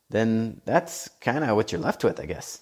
then 0.09 0.61
that's 0.65 1.09
kind 1.19 1.43
of 1.43 1.55
what 1.55 1.71
you're 1.71 1.81
left 1.81 2.03
with, 2.03 2.19
I 2.19 2.25
guess. 2.25 2.61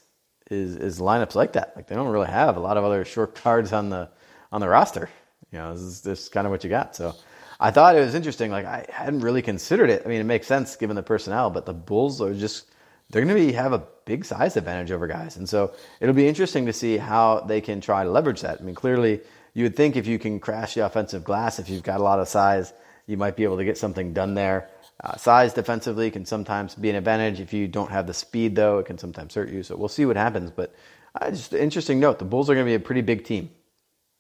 Is 0.50 0.76
is 0.76 1.00
lineups 1.00 1.36
like 1.36 1.54
that? 1.54 1.74
Like 1.76 1.88
they 1.88 1.96
don't 1.96 2.10
really 2.10 2.28
have 2.28 2.58
a 2.58 2.60
lot 2.60 2.78
of 2.78 2.84
other 2.84 3.06
short 3.06 3.36
cards 3.36 3.72
on 3.74 3.90
the 3.90 4.10
on 4.52 4.62
the 4.62 4.68
roster. 4.68 5.10
You 5.52 5.60
know, 5.60 5.74
this 5.74 5.82
is, 5.82 6.02
this 6.02 6.24
is 6.24 6.30
kind 6.30 6.48
of 6.48 6.52
what 6.52 6.64
you 6.64 6.70
got. 6.70 6.96
So 6.96 7.16
I 7.60 7.72
thought 7.72 7.96
it 7.96 8.02
was 8.02 8.16
interesting. 8.16 8.52
Like 8.52 8.66
I 8.66 8.86
hadn't 8.90 9.22
really 9.22 9.42
considered 9.42 9.90
it. 9.90 10.04
I 10.06 10.10
mean, 10.10 10.20
it 10.20 10.26
makes 10.26 10.48
sense 10.48 10.76
given 10.76 10.96
the 10.96 11.04
personnel, 11.04 11.50
but 11.50 11.66
the 11.66 11.74
Bulls 11.74 12.22
are 12.22 12.34
just 12.34 12.66
they're 13.10 13.24
going 13.24 13.36
to 13.36 13.42
be 13.42 13.54
have 13.54 13.74
a 13.74 13.84
big 14.06 14.26
size 14.26 14.58
advantage 14.58 14.92
over 14.92 15.08
guys, 15.08 15.38
and 15.38 15.48
so 15.48 15.74
it'll 16.00 16.16
be 16.16 16.28
interesting 16.28 16.66
to 16.66 16.74
see 16.74 16.98
how 16.98 17.42
they 17.42 17.62
can 17.62 17.80
try 17.80 18.04
to 18.04 18.10
leverage 18.10 18.42
that. 18.42 18.60
I 18.60 18.64
mean, 18.64 18.76
clearly 18.76 19.22
you 19.54 19.64
would 19.64 19.76
think 19.76 19.96
if 19.96 20.08
you 20.08 20.18
can 20.20 20.40
crash 20.40 20.74
the 20.74 20.86
offensive 20.86 21.24
glass, 21.24 21.60
if 21.60 21.70
you've 21.70 21.84
got 21.84 22.00
a 22.00 22.04
lot 22.04 22.20
of 22.20 22.28
size, 22.28 22.74
you 23.06 23.18
might 23.18 23.36
be 23.36 23.44
able 23.44 23.58
to 23.58 23.66
get 23.66 23.78
something 23.78 24.14
done 24.14 24.34
there. 24.34 24.70
Uh, 25.04 25.16
size 25.18 25.54
defensively 25.54 26.10
can 26.10 26.26
sometimes 26.26 26.76
be 26.76 26.90
an 26.90 26.96
advantage. 26.96 27.40
If 27.40 27.54
you 27.54 27.68
don't 27.68 27.92
have 27.92 28.08
the 28.08 28.14
speed, 28.14 28.56
though, 28.56 28.80
it 28.80 28.86
can 28.86 28.98
sometimes 28.98 29.36
hurt 29.36 29.50
you. 29.50 29.64
So 29.64 29.76
we'll 29.76 29.90
see 29.90 30.06
what 30.06 30.16
happens. 30.16 30.52
But 30.52 30.74
uh, 31.20 31.30
just 31.32 31.54
interesting 31.54 32.00
note: 32.00 32.20
the 32.20 32.26
Bulls 32.26 32.50
are 32.50 32.54
going 32.54 32.66
to 32.66 32.70
be 32.70 32.76
a 32.76 32.80
pretty 32.80 33.02
big 33.02 33.26
team. 33.26 33.50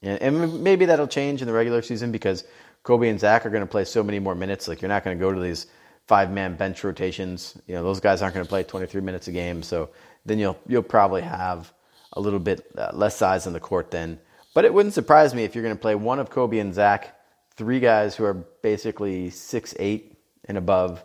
And, 0.02 0.22
and 0.22 0.63
maybe 0.63 0.86
that'll 0.86 1.08
change 1.08 1.41
in 1.41 1.48
the 1.48 1.54
regular 1.54 1.82
season 1.82 2.12
because 2.12 2.43
Coby 2.84 3.10
and 3.10 3.19
Zach 3.19 3.46
are 3.46 3.50
going 3.50 3.62
to 3.63 3.67
play 3.67 3.86
so 3.86 4.04
many 4.04 4.19
more 4.19 4.36
minutes. 4.36 4.67
Like 4.67 4.82
you're 4.82 4.89
not 4.89 5.04
going 5.04 5.17
to 5.17 5.22
go 5.22 5.32
to 5.32 5.39
these 5.39 5.67
five 6.08 6.30
man 6.32 6.56
bench 6.56 6.84
rotations. 6.84 7.58
You 7.67 7.76
know, 7.76 7.84
those 7.84 8.02
guys 8.02 8.22
aren't 8.22 8.36
going 8.36 8.46
to 8.46 8.50
play 8.50 8.63
23 8.63 9.02
minutes 9.02 9.28
a 9.28 9.32
game. 9.32 9.63
So 9.63 9.89
then 10.26 10.38
you'll 10.38 10.60
you'll 10.67 10.84
probably 10.84 11.22
have 11.22 11.74
a 12.13 12.19
little 12.19 12.39
bit 12.39 12.65
uh, 12.78 12.91
less 12.93 13.15
size 13.15 13.48
on 13.48 13.54
the 13.54 13.60
court 13.60 13.89
then. 13.89 14.19
But 14.54 14.66
it 14.66 14.74
wouldn't 14.74 14.94
surprise 14.94 15.34
me 15.34 15.44
if 15.44 15.56
you're 15.56 15.63
going 15.63 15.76
to 15.76 15.82
play 15.82 15.96
one 15.96 16.20
of 16.20 16.30
Coby 16.30 16.62
and 16.62 16.74
Zach, 16.74 17.16
three 17.56 17.80
guys 17.80 18.16
who 18.16 18.24
are 18.24 18.34
basically 18.34 19.30
six 19.30 19.74
eight 19.80 20.18
and 20.46 20.58
above, 20.58 21.04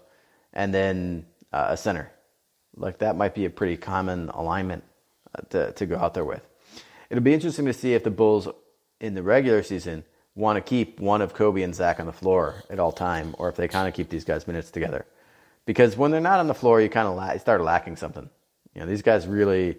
and 0.53 0.73
then 0.73 1.27
uh, 1.53 1.69
a 1.71 1.77
center. 1.77 2.11
Like 2.77 2.99
that 2.99 3.17
might 3.17 3.35
be 3.35 3.45
a 3.45 3.51
pretty 3.51 3.77
common 3.77 4.29
alignment 4.29 4.85
uh, 5.35 5.43
to 5.51 5.73
to 5.73 5.87
go 5.87 5.97
out 5.97 6.15
there 6.15 6.25
with. 6.25 6.47
It'll 7.11 7.25
be 7.25 7.35
interesting 7.35 7.65
to 7.67 7.73
see 7.73 7.95
if 7.95 8.05
the 8.05 8.11
Bulls 8.11 8.49
in 9.01 9.15
the 9.15 9.23
regular 9.23 9.63
season 9.63 10.05
want 10.35 10.57
to 10.57 10.61
keep 10.61 11.01
one 11.01 11.23
of 11.23 11.35
Coby 11.35 11.65
and 11.65 11.75
Zach 11.75 11.99
on 11.99 12.07
the 12.07 12.13
floor 12.13 12.63
at 12.71 12.79
all 12.79 12.93
time, 12.93 13.35
or 13.39 13.49
if 13.49 13.57
they 13.57 13.67
kind 13.67 13.89
of 13.89 13.95
keep 13.95 14.09
these 14.09 14.25
guys 14.25 14.47
minutes 14.47 14.71
together. 14.71 15.07
Because 15.67 15.97
when 15.97 16.11
they're 16.11 16.21
not 16.21 16.39
on 16.39 16.47
the 16.47 16.55
floor, 16.55 16.81
you 16.81 16.89
kind 16.89 17.09
of 17.09 17.17
la- 17.17 17.37
start 17.39 17.61
lacking 17.61 17.97
something. 17.97 18.29
You 18.75 18.83
know, 18.83 18.87
these 18.87 19.03
guys 19.03 19.27
really 19.27 19.79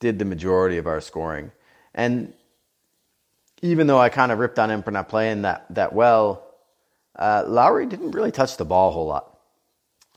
did 0.00 0.18
the 0.18 0.24
majority 0.24 0.78
of 0.78 0.86
our 0.86 1.00
scoring, 1.00 1.52
and 1.94 2.34
even 3.64 3.86
though 3.86 3.98
I 3.98 4.10
kind 4.10 4.30
of 4.30 4.38
ripped 4.38 4.58
on 4.58 4.70
him 4.70 4.82
for 4.82 4.90
not 4.90 5.08
playing 5.08 5.42
that 5.42 5.64
that 5.70 5.94
well, 5.94 6.46
uh, 7.16 7.44
Lauri 7.46 7.86
didn't 7.86 8.10
really 8.10 8.30
touch 8.30 8.58
the 8.58 8.64
ball 8.64 8.90
a 8.90 8.92
whole 8.92 9.06
lot. 9.06 9.38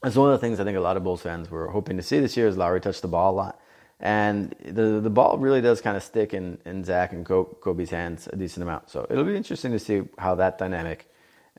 That's 0.04 0.18
one 0.18 0.32
of 0.32 0.40
the 0.40 0.46
things 0.46 0.60
I 0.60 0.66
think 0.66 0.78
a 0.78 0.82
lot 0.82 0.98
of 0.98 1.04
Bulls 1.04 1.22
fans 1.22 1.50
were 1.50 1.70
hoping 1.70 1.96
to 1.96 2.04
see 2.04 2.20
this 2.20 2.36
year 2.36 2.48
is 2.48 2.58
Lauri 2.58 2.82
touch 2.82 3.00
the 3.00 3.08
ball 3.08 3.32
a 3.32 3.36
lot. 3.36 3.62
And 4.02 4.54
the 4.66 5.00
the 5.00 5.10
ball 5.10 5.38
really 5.38 5.62
does 5.62 5.80
kind 5.80 5.96
of 5.96 6.04
stick 6.04 6.34
in, 6.34 6.58
in 6.66 6.84
Zach 6.84 7.14
and 7.14 7.26
Coby's 7.26 7.90
hands 7.90 8.28
a 8.32 8.36
decent 8.36 8.64
amount. 8.64 8.90
So 8.90 9.08
it'll 9.10 9.24
be 9.24 9.38
interesting 9.38 9.72
to 9.72 9.80
see 9.80 10.02
how 10.18 10.36
that 10.36 10.58
dynamic 10.58 11.10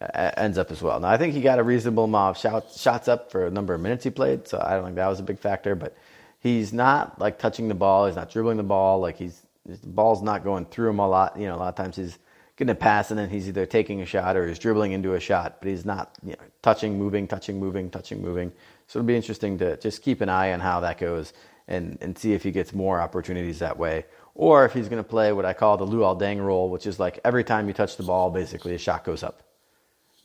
uh, 0.01 0.31
ends 0.37 0.59
up 0.59 0.71
as 0.71 0.83
well. 0.83 1.01
Now, 1.01 1.09
I 1.09 1.17
think 1.17 1.33
he 1.33 1.41
got 1.41 1.59
a 1.59 1.63
reasonable 1.63 2.05
amount 2.05 2.45
of 2.45 2.71
shots 2.71 3.09
up 3.09 3.33
for 3.33 3.47
a 3.47 3.51
number 3.51 3.73
of 3.73 3.81
minutes 3.81 4.05
he 4.05 4.11
played, 4.11 4.47
so 4.47 4.63
I 4.63 4.75
don't 4.75 4.85
think 4.85 4.97
that 4.97 5.09
was 5.09 5.21
a 5.21 5.25
big 5.25 5.39
factor. 5.39 5.75
But 5.75 5.97
he's 6.39 6.71
not 6.71 7.19
like 7.19 7.39
touching 7.39 7.69
the 7.69 7.75
ball, 7.75 8.07
he's 8.07 8.17
not 8.17 8.31
dribbling 8.31 8.59
the 8.59 8.63
ball, 8.63 9.01
like 9.01 9.17
he's 9.17 9.43
the 9.69 9.87
ball's 9.87 10.23
not 10.23 10.43
going 10.43 10.65
through 10.67 10.91
him 10.91 10.99
a 10.99 11.09
lot. 11.09 11.39
You 11.39 11.47
know, 11.47 11.57
a 11.57 11.59
lot 11.59 11.69
of 11.69 11.75
times 11.75 11.97
he's 11.97 12.19
getting 12.57 12.73
a 12.73 12.75
pass 12.75 13.11
and 13.11 13.19
then 13.19 13.31
he's 13.31 13.49
either 13.49 13.67
taking 13.67 14.01
a 14.03 14.07
shot 14.07 14.37
or 14.37 14.49
he's 14.49 14.59
dribbling 14.59 14.93
into 14.93 15.15
a 15.15 15.21
shot, 15.21 15.59
but 15.61 15.69
he's 15.69 15.85
not 15.85 16.17
you 16.25 16.33
know, 16.33 16.45
touching, 16.61 16.99
moving, 16.99 17.29
touching, 17.29 17.61
moving, 17.61 17.89
touching, 17.89 18.21
moving. 18.21 18.53
So 18.89 18.99
it'll 18.99 19.07
be 19.07 19.15
interesting 19.17 19.59
to 19.59 19.77
just 19.77 20.03
keep 20.03 20.21
an 20.21 20.29
eye 20.29 20.53
on 20.53 20.61
how 20.61 20.81
that 20.81 20.99
goes 20.99 21.33
and, 21.69 21.99
and 22.01 22.19
see 22.19 22.33
if 22.33 22.43
he 22.43 22.51
gets 22.51 22.73
more 22.73 23.01
opportunities 23.01 23.61
that 23.61 23.79
way. 23.79 24.07
Or 24.35 24.65
if 24.65 24.73
he's 24.73 24.89
going 24.89 25.03
to 25.03 25.09
play 25.09 25.33
what 25.33 25.45
I 25.45 25.53
call 25.53 25.77
the 25.77 25.87
Luol 25.87 26.19
Deng 26.21 26.45
role, 26.45 26.71
which 26.71 26.87
is 26.87 26.99
like 26.99 27.21
every 27.25 27.45
time 27.45 27.69
you 27.69 27.75
touch 27.75 27.97
the 27.97 28.03
ball, 28.03 28.31
basically 28.31 28.75
a 28.75 28.79
shot 28.79 29.05
goes 29.05 29.23
up. 29.23 29.43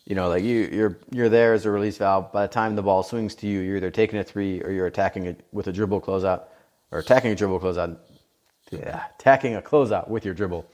You 0.05 0.15
know, 0.15 0.27
like 0.27 0.43
you, 0.43 0.69
you're 0.71 0.99
you're 1.11 1.29
there 1.29 1.53
as 1.53 1.65
a 1.65 1.71
release 1.71 1.97
valve. 1.97 2.31
By 2.33 2.41
the 2.45 2.51
time 2.51 2.75
the 2.75 2.83
ball 2.83 3.03
swings 3.03 3.35
to 3.35 3.47
you, 3.47 3.59
you're 3.59 3.77
either 3.77 3.89
taking 3.89 4.19
a 4.19 4.23
three 4.23 4.61
or 4.61 4.69
you're 4.69 4.87
attacking 4.87 5.25
it 5.25 5.45
with 5.53 5.67
a 5.67 5.71
dribble 5.71 6.01
closeout, 6.01 6.43
or 6.91 6.99
attacking 6.99 7.31
a 7.31 7.35
dribble 7.35 7.61
closeout. 7.61 7.97
Yeah, 8.79 9.05
attacking 9.19 9.55
a 9.55 9.61
closeout 9.61 10.07
with 10.07 10.25
your 10.25 10.33
dribble. 10.33 10.65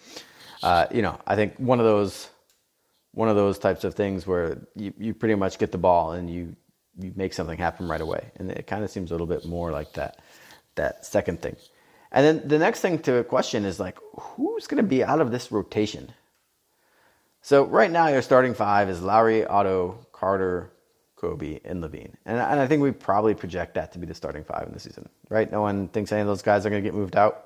Uh, 0.62 0.88
you 0.92 1.02
know, 1.02 1.20
I 1.26 1.36
think 1.36 1.56
one 1.58 1.80
of 1.80 1.86
those 1.86 2.30
one 3.14 3.30
of 3.30 3.36
those 3.36 3.58
types 3.58 3.84
of 3.84 3.96
things 3.96 4.28
where 4.28 4.58
you, 4.76 4.94
you 4.98 5.14
pretty 5.14 5.36
much 5.36 5.58
get 5.58 5.72
the 5.72 5.78
ball 5.78 6.12
and 6.12 6.30
you 6.30 6.56
you 6.98 7.14
make 7.16 7.34
something 7.34 7.58
happen 7.58 7.88
right 7.88 8.02
away, 8.02 8.32
and 8.36 8.52
it 8.52 8.68
kind 8.68 8.84
of 8.84 8.90
seems 8.90 9.12
a 9.12 9.14
little 9.14 9.28
bit 9.28 9.46
more 9.46 9.72
like 9.72 9.94
that 9.94 10.20
that 10.76 11.06
second 11.06 11.42
thing. 11.42 11.56
And 12.12 12.26
then 12.26 12.48
the 12.48 12.58
next 12.58 12.82
thing 12.82 13.00
to 13.00 13.24
question 13.24 13.66
is 13.66 13.80
like, 13.80 13.98
who's 14.18 14.68
going 14.68 14.84
to 14.84 14.88
be 14.88 15.04
out 15.04 15.22
of 15.22 15.32
this 15.32 15.52
rotation? 15.52 16.12
So 17.42 17.66
right 17.66 17.92
now, 17.92 18.08
your 18.08 18.22
starting 18.22 18.54
five 18.54 18.90
is 18.90 19.02
Lauri, 19.02 19.46
Otto, 19.46 20.06
Carter, 20.12 20.72
Coby, 21.18 21.62
and 21.64 21.84
LaVine. 21.84 22.14
And, 22.26 22.38
and 22.38 22.60
I 22.60 22.68
think 22.68 22.82
we 22.82 22.92
probably 22.92 23.34
project 23.36 23.76
that 23.76 23.92
to 23.94 24.00
be 24.00 24.08
the 24.08 24.14
starting 24.16 24.44
five 24.44 24.68
in 24.68 24.74
the 24.74 24.80
season, 24.80 25.08
right? 25.30 25.50
No 25.52 25.62
one 25.62 25.88
thinks 25.90 26.12
any 26.12 26.22
of 26.22 26.28
those 26.28 26.42
guys 26.42 26.66
are 26.66 26.70
going 26.70 26.84
to 26.84 26.88
get 26.88 26.96
moved 26.96 27.16
out. 27.16 27.46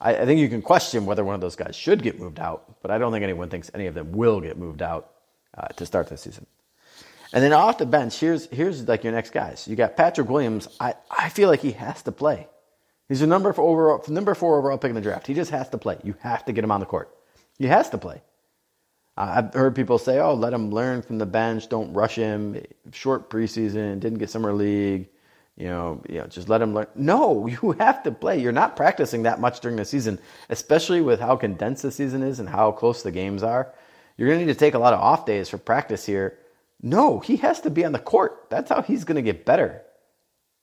I, 0.00 0.16
I, 0.16 0.24
think 0.24 0.40
you 0.40 0.48
can 0.48 0.62
question 0.62 1.04
whether 1.06 1.24
one 1.24 1.34
of 1.34 1.40
those 1.40 1.56
guys 1.56 1.76
should 1.76 2.02
get 2.02 2.18
moved 2.18 2.40
out, 2.40 2.80
but 2.82 2.90
I 2.90 2.98
don't 2.98 3.12
think 3.12 3.22
anyone 3.22 3.48
thinks 3.48 3.70
any 3.74 3.86
of 3.86 3.94
them 3.94 4.12
will 4.12 4.40
get 4.40 4.56
moved 4.56 4.82
out 4.82 5.12
uh, 5.56 5.68
to 5.68 5.86
start 5.86 6.08
the 6.08 6.16
season. 6.16 6.46
And 7.32 7.44
then 7.44 7.52
off 7.52 7.78
the 7.78 7.86
bench, 7.86 8.18
here's 8.18 8.46
here's 8.46 8.88
like 8.88 9.04
your 9.04 9.12
next 9.12 9.30
guys. 9.30 9.68
You 9.68 9.76
got 9.76 9.96
Patrick 9.96 10.28
Williams. 10.28 10.68
I, 10.80 10.94
I 11.10 11.28
feel 11.28 11.48
like 11.48 11.60
he 11.60 11.72
has 11.72 12.02
to 12.02 12.12
play. 12.12 12.48
He's 13.08 13.22
a 13.22 13.26
number 13.26 13.52
four 13.52 13.68
overall, 13.68 14.04
number 14.08 14.34
four 14.34 14.58
overall 14.58 14.78
pick 14.78 14.88
in 14.88 14.94
the 14.94 15.00
draft. 15.00 15.26
He 15.26 15.34
just 15.34 15.50
has 15.50 15.68
to 15.70 15.78
play. 15.78 15.98
You 16.02 16.14
have 16.20 16.44
to 16.46 16.52
get 16.52 16.64
him 16.64 16.72
on 16.72 16.80
the 16.80 16.86
court. 16.86 17.14
He 17.58 17.66
has 17.66 17.90
to 17.90 17.98
play. 17.98 18.22
I've 19.16 19.52
heard 19.52 19.76
people 19.76 19.98
say, 19.98 20.18
"Oh, 20.18 20.34
let 20.34 20.52
him 20.52 20.70
learn 20.70 21.02
from 21.02 21.18
the 21.18 21.26
bench. 21.26 21.68
Don't 21.68 21.92
rush 21.92 22.14
him. 22.14 22.60
Short 22.92 23.28
preseason, 23.28 24.00
didn't 24.00 24.18
get 24.18 24.30
summer 24.30 24.52
league. 24.52 25.08
You 25.60 25.68
know, 25.68 26.02
you 26.08 26.18
know, 26.18 26.26
just 26.26 26.48
let 26.48 26.62
him 26.62 26.74
learn." 26.74 26.86
No, 26.94 27.46
you 27.62 27.72
have 27.72 28.02
to 28.04 28.10
play. 28.10 28.40
You're 28.40 28.52
not 28.52 28.76
practicing 28.76 29.24
that 29.24 29.40
much 29.40 29.60
during 29.60 29.76
the 29.76 29.84
season, 29.84 30.18
especially 30.48 31.02
with 31.02 31.20
how 31.20 31.36
condensed 31.36 31.82
the 31.82 31.90
season 31.90 32.22
is 32.22 32.40
and 32.40 32.48
how 32.48 32.72
close 32.72 33.02
the 33.02 33.12
games 33.12 33.42
are. 33.42 33.72
You're 34.16 34.28
going 34.28 34.40
to 34.40 34.46
need 34.46 34.52
to 34.52 34.58
take 34.58 34.74
a 34.74 34.78
lot 34.78 34.94
of 34.94 35.00
off 35.00 35.26
days 35.26 35.48
for 35.48 35.58
practice 35.58 36.04
here. 36.04 36.38
No, 36.82 37.20
he 37.20 37.36
has 37.36 37.60
to 37.60 37.70
be 37.70 37.84
on 37.84 37.92
the 37.92 37.98
court. 37.98 38.46
That's 38.50 38.70
how 38.70 38.82
he's 38.82 39.04
going 39.04 39.16
to 39.16 39.22
get 39.22 39.44
better. 39.44 39.82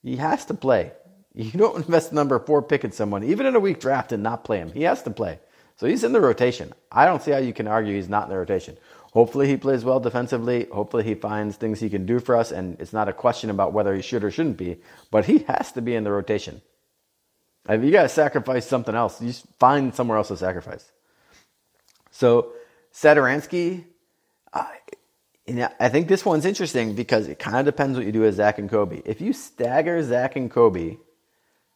He 0.04 0.18
has 0.18 0.46
to 0.46 0.54
play. 0.54 0.92
You 1.38 1.52
don't 1.52 1.78
invest 1.78 2.12
number 2.12 2.40
four 2.40 2.64
pick 2.64 2.84
in 2.84 2.92
someone, 2.92 3.24
even 3.24 3.46
in 3.46 3.56
a 3.56 3.60
weak 3.60 3.80
draft, 3.80 4.12
and 4.12 4.24
not 4.24 4.44
play 4.44 4.58
him. 4.58 4.72
He 4.72 4.82
has 4.84 5.04
to 5.04 5.12
play. 5.12 5.40
So 5.76 5.86
he's 5.86 6.04
in 6.04 6.12
the 6.12 6.20
rotation. 6.20 6.74
I 6.92 7.06
don't 7.06 7.22
see 7.22 7.30
how 7.30 7.38
you 7.38 7.54
can 7.54 7.68
argue 7.68 7.94
he's 7.94 8.10
not 8.10 8.24
in 8.24 8.30
the 8.32 8.38
rotation. 8.38 8.76
Hopefully 9.14 9.48
he 9.48 9.58
plays 9.58 9.84
well 9.84 10.00
defensively. 10.00 10.68
Hopefully 10.72 11.04
he 11.04 11.16
finds 11.16 11.56
things 11.56 11.80
he 11.80 11.90
can 11.90 12.06
do 12.06 12.20
for 12.20 12.36
us, 12.36 12.52
and 12.52 12.80
it's 12.80 12.94
not 12.94 13.10
a 13.10 13.14
question 13.14 13.50
about 13.50 13.74
whether 13.74 13.96
he 13.96 14.02
should 14.02 14.24
or 14.24 14.32
shouldn't 14.32 14.58
be, 14.58 14.78
but 15.12 15.26
he 15.26 15.40
has 15.40 15.72
to 15.72 15.82
be 15.82 15.96
in 15.96 16.04
the 16.04 16.12
rotation. 16.12 16.62
If 17.70 17.84
you 17.84 17.92
got 17.92 18.04
to 18.04 18.10
sacrifice 18.10 18.66
something 18.66 18.96
else, 18.96 19.22
you 19.22 19.34
find 19.60 19.94
somewhere 19.94 20.18
else 20.18 20.30
to 20.30 20.38
sacrifice. 20.38 20.90
So 22.12 22.54
Satoransky, 22.94 23.86
I, 24.54 24.68
I 25.80 25.90
think 25.90 26.08
this 26.08 26.26
one's 26.26 26.46
interesting 26.46 26.96
because 26.96 27.28
it 27.28 27.40
kind 27.40 27.58
of 27.58 27.66
depends 27.66 27.98
what 27.98 28.06
you 28.06 28.12
do 28.12 28.22
with 28.22 28.36
Zach 28.36 28.58
and 28.58 28.70
Coby. 28.70 29.02
If 29.06 29.22
you 29.22 29.34
stagger 29.34 30.02
Zach 30.04 30.36
and 30.36 30.52
Coby 30.52 31.00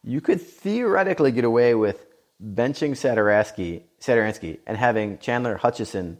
you 0.04 0.20
could 0.20 0.40
theoretically 0.40 1.32
get 1.32 1.44
away 1.44 1.74
with 1.74 2.06
benching 2.42 2.92
Satoransky, 2.92 3.82
Satoransky 4.00 4.58
and 4.66 4.76
having 4.76 5.18
Chandler 5.18 5.56
Hutchison 5.56 6.18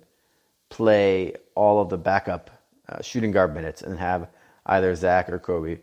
play 0.72 1.34
all 1.54 1.82
of 1.82 1.90
the 1.90 1.98
backup 1.98 2.50
uh, 2.88 3.02
shooting 3.02 3.30
guard 3.30 3.54
minutes 3.54 3.82
and 3.82 3.98
have 3.98 4.28
either 4.64 4.94
Zach 4.94 5.28
or 5.28 5.38
Coby 5.38 5.80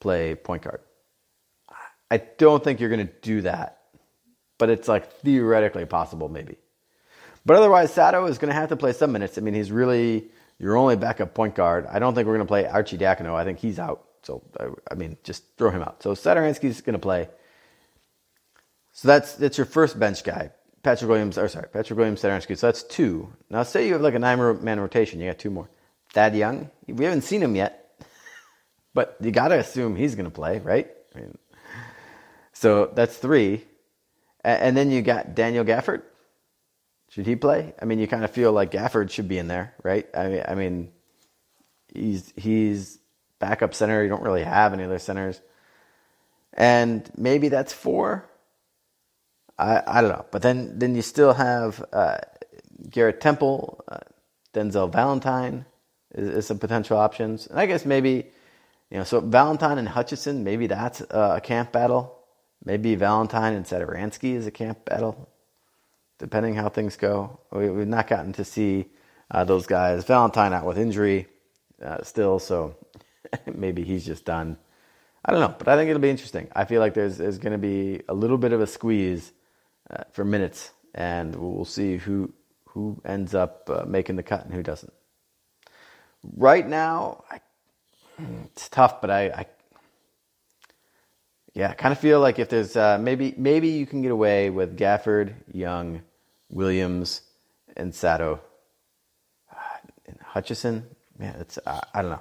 play 0.00 0.34
point 0.34 0.62
guard. 0.62 0.80
I 2.10 2.18
don't 2.18 2.62
think 2.62 2.78
you're 2.78 2.90
going 2.90 3.06
to 3.06 3.12
do 3.22 3.40
that, 3.42 3.80
but 4.58 4.68
it's 4.68 4.86
like 4.86 5.10
theoretically 5.10 5.86
possible, 5.86 6.28
maybe. 6.28 6.56
But 7.46 7.56
otherwise, 7.56 7.90
Sato 7.90 8.26
is 8.26 8.36
going 8.36 8.50
to 8.50 8.54
have 8.54 8.68
to 8.68 8.76
play 8.76 8.92
some 8.92 9.12
minutes. 9.12 9.38
I 9.38 9.40
mean, 9.40 9.54
he's 9.54 9.72
really 9.72 10.28
your 10.58 10.76
only 10.76 10.96
backup 10.96 11.32
point 11.32 11.54
guard. 11.54 11.86
I 11.86 11.98
don't 11.98 12.14
think 12.14 12.26
we're 12.26 12.36
going 12.36 12.46
to 12.46 12.50
play 12.50 12.66
Archie 12.66 12.98
Arcidiacono. 12.98 13.34
I 13.34 13.44
think 13.44 13.58
he's 13.58 13.78
out. 13.78 14.04
So 14.22 14.42
I 14.90 14.94
mean, 14.94 15.16
just 15.22 15.44
throw 15.56 15.70
him 15.70 15.80
out. 15.80 16.02
So 16.02 16.12
Satoransky's 16.12 16.82
going 16.82 16.94
to 16.94 16.98
play. 16.98 17.28
So 18.92 19.08
that's 19.08 19.34
that's 19.36 19.56
your 19.56 19.64
first 19.64 19.98
bench 19.98 20.22
guy, 20.22 20.50
Patrick 20.82 21.08
Williams. 21.08 21.38
Or 21.38 21.48
sorry, 21.48 21.68
Patrick 21.72 21.98
Williams, 21.98 22.22
Satoransky. 22.22 22.56
So 22.56 22.66
that's 22.68 22.82
two. 22.82 23.32
Now 23.50 23.62
say 23.62 23.86
you 23.86 23.94
have 23.94 24.02
like 24.02 24.14
a 24.14 24.18
nine-man 24.18 24.80
rotation. 24.80 25.20
You 25.20 25.26
got 25.26 25.38
two 25.38 25.50
more. 25.50 25.68
Thad 26.12 26.34
Young. 26.34 26.70
We 26.86 27.04
haven't 27.04 27.22
seen 27.22 27.42
him 27.42 27.54
yet, 27.54 28.02
but 28.94 29.16
you 29.20 29.30
got 29.30 29.48
to 29.48 29.58
assume 29.58 29.96
he's 29.96 30.14
going 30.14 30.24
to 30.24 30.30
play, 30.30 30.58
right? 30.58 30.88
I 31.14 31.20
mean, 31.20 31.38
so 32.52 32.90
that's 32.94 33.16
three. 33.16 33.64
And 34.44 34.76
then 34.76 34.90
you 34.90 35.02
got 35.02 35.34
Daniel 35.34 35.64
Gafford. 35.64 36.02
Should 37.10 37.26
he 37.26 37.36
play? 37.36 37.74
I 37.80 37.84
mean, 37.84 37.98
you 37.98 38.06
kind 38.06 38.24
of 38.24 38.30
feel 38.30 38.52
like 38.52 38.70
Gafford 38.70 39.10
should 39.10 39.28
be 39.28 39.38
in 39.38 39.48
there, 39.48 39.74
right? 39.82 40.06
I 40.14 40.28
mean, 40.28 40.42
I 40.46 40.54
mean, 40.54 40.92
he's 41.92 42.32
he's 42.36 42.98
backup 43.38 43.74
center. 43.74 44.02
You 44.02 44.08
don't 44.08 44.22
really 44.22 44.44
have 44.44 44.72
any 44.72 44.84
other 44.84 44.98
centers. 44.98 45.40
And 46.52 47.08
maybe 47.16 47.48
that's 47.48 47.72
four. 47.72 48.28
I, 49.58 49.82
I 49.86 50.00
don't 50.00 50.10
know. 50.10 50.24
But 50.30 50.42
then, 50.42 50.78
then 50.78 50.94
you 50.94 51.02
still 51.02 51.32
have 51.32 51.84
uh, 51.92 52.18
Garrett 52.88 53.20
Temple, 53.20 53.84
uh, 53.88 53.98
Denzel 54.54 54.90
Valentine 54.90 55.64
is, 56.14 56.28
is, 56.28 56.46
some 56.46 56.58
potential 56.58 56.96
options. 56.96 57.46
And 57.46 57.58
I 57.58 57.66
guess 57.66 57.84
maybe, 57.84 58.26
you 58.90 58.98
know, 58.98 59.04
so 59.04 59.20
Valentine 59.20 59.78
and 59.78 59.88
Hutchison, 59.88 60.44
maybe 60.44 60.66
that's 60.68 61.00
a 61.10 61.40
camp 61.42 61.72
battle. 61.72 62.18
Maybe 62.64 62.94
Valentine 62.94 63.54
and 63.54 63.64
Satoransky 63.64 64.34
is 64.34 64.46
a 64.46 64.50
camp 64.50 64.84
battle, 64.84 65.28
depending 66.18 66.54
how 66.54 66.68
things 66.68 66.96
go. 66.96 67.40
We, 67.52 67.66
have 67.66 67.88
not 67.88 68.08
gotten 68.08 68.32
to 68.34 68.44
see 68.44 68.86
uh, 69.30 69.44
those 69.44 69.66
guys. 69.66 70.04
Valentine 70.04 70.52
out 70.52 70.64
with 70.64 70.78
injury 70.78 71.26
uh, 71.84 72.02
still, 72.02 72.38
so 72.38 72.76
maybe 73.46 73.84
he's 73.84 74.04
just 74.04 74.24
done. 74.24 74.56
I 75.24 75.32
don't 75.32 75.40
know, 75.40 75.54
but 75.56 75.68
I 75.68 75.76
think 75.76 75.90
it'll 75.90 76.00
be 76.00 76.10
interesting. 76.10 76.48
I 76.54 76.64
feel 76.64 76.80
like 76.80 76.94
there's 76.94 77.18
there's 77.18 77.38
going 77.38 77.52
to 77.52 77.58
be 77.58 78.02
a 78.08 78.14
little 78.14 78.38
bit 78.38 78.52
of 78.52 78.60
a 78.60 78.66
squeeze 78.66 79.32
uh, 79.90 80.04
for 80.12 80.24
minutes, 80.24 80.70
and 80.94 81.34
we'll 81.34 81.64
see 81.64 81.96
who 81.96 82.32
who 82.68 83.00
ends 83.04 83.34
up 83.34 83.68
uh, 83.70 83.84
making 83.86 84.16
the 84.16 84.22
cut 84.22 84.44
and 84.44 84.54
who 84.54 84.62
doesn't. 84.62 84.92
Right 86.36 86.66
now, 86.66 87.24
I, 87.30 87.40
it's 88.44 88.68
tough, 88.68 89.00
but 89.00 89.10
I, 89.10 89.26
I 89.26 89.46
yeah, 91.54 91.70
I 91.70 91.74
kind 91.74 91.92
of 91.92 91.98
feel 91.98 92.20
like 92.20 92.38
if 92.38 92.48
there's 92.48 92.76
uh, 92.76 92.98
maybe 92.98 93.34
maybe 93.36 93.68
you 93.68 93.86
can 93.86 94.02
get 94.02 94.12
away 94.12 94.50
with 94.50 94.78
Gafford, 94.78 95.34
Young, 95.52 96.02
Williams, 96.50 97.22
and 97.76 97.94
Sato, 97.94 98.40
uh, 99.50 99.88
and 100.06 100.18
Hutchison. 100.22 100.86
Man, 101.18 101.34
it's 101.40 101.58
uh, 101.66 101.80
I 101.92 102.02
don't 102.02 102.12
know. 102.12 102.20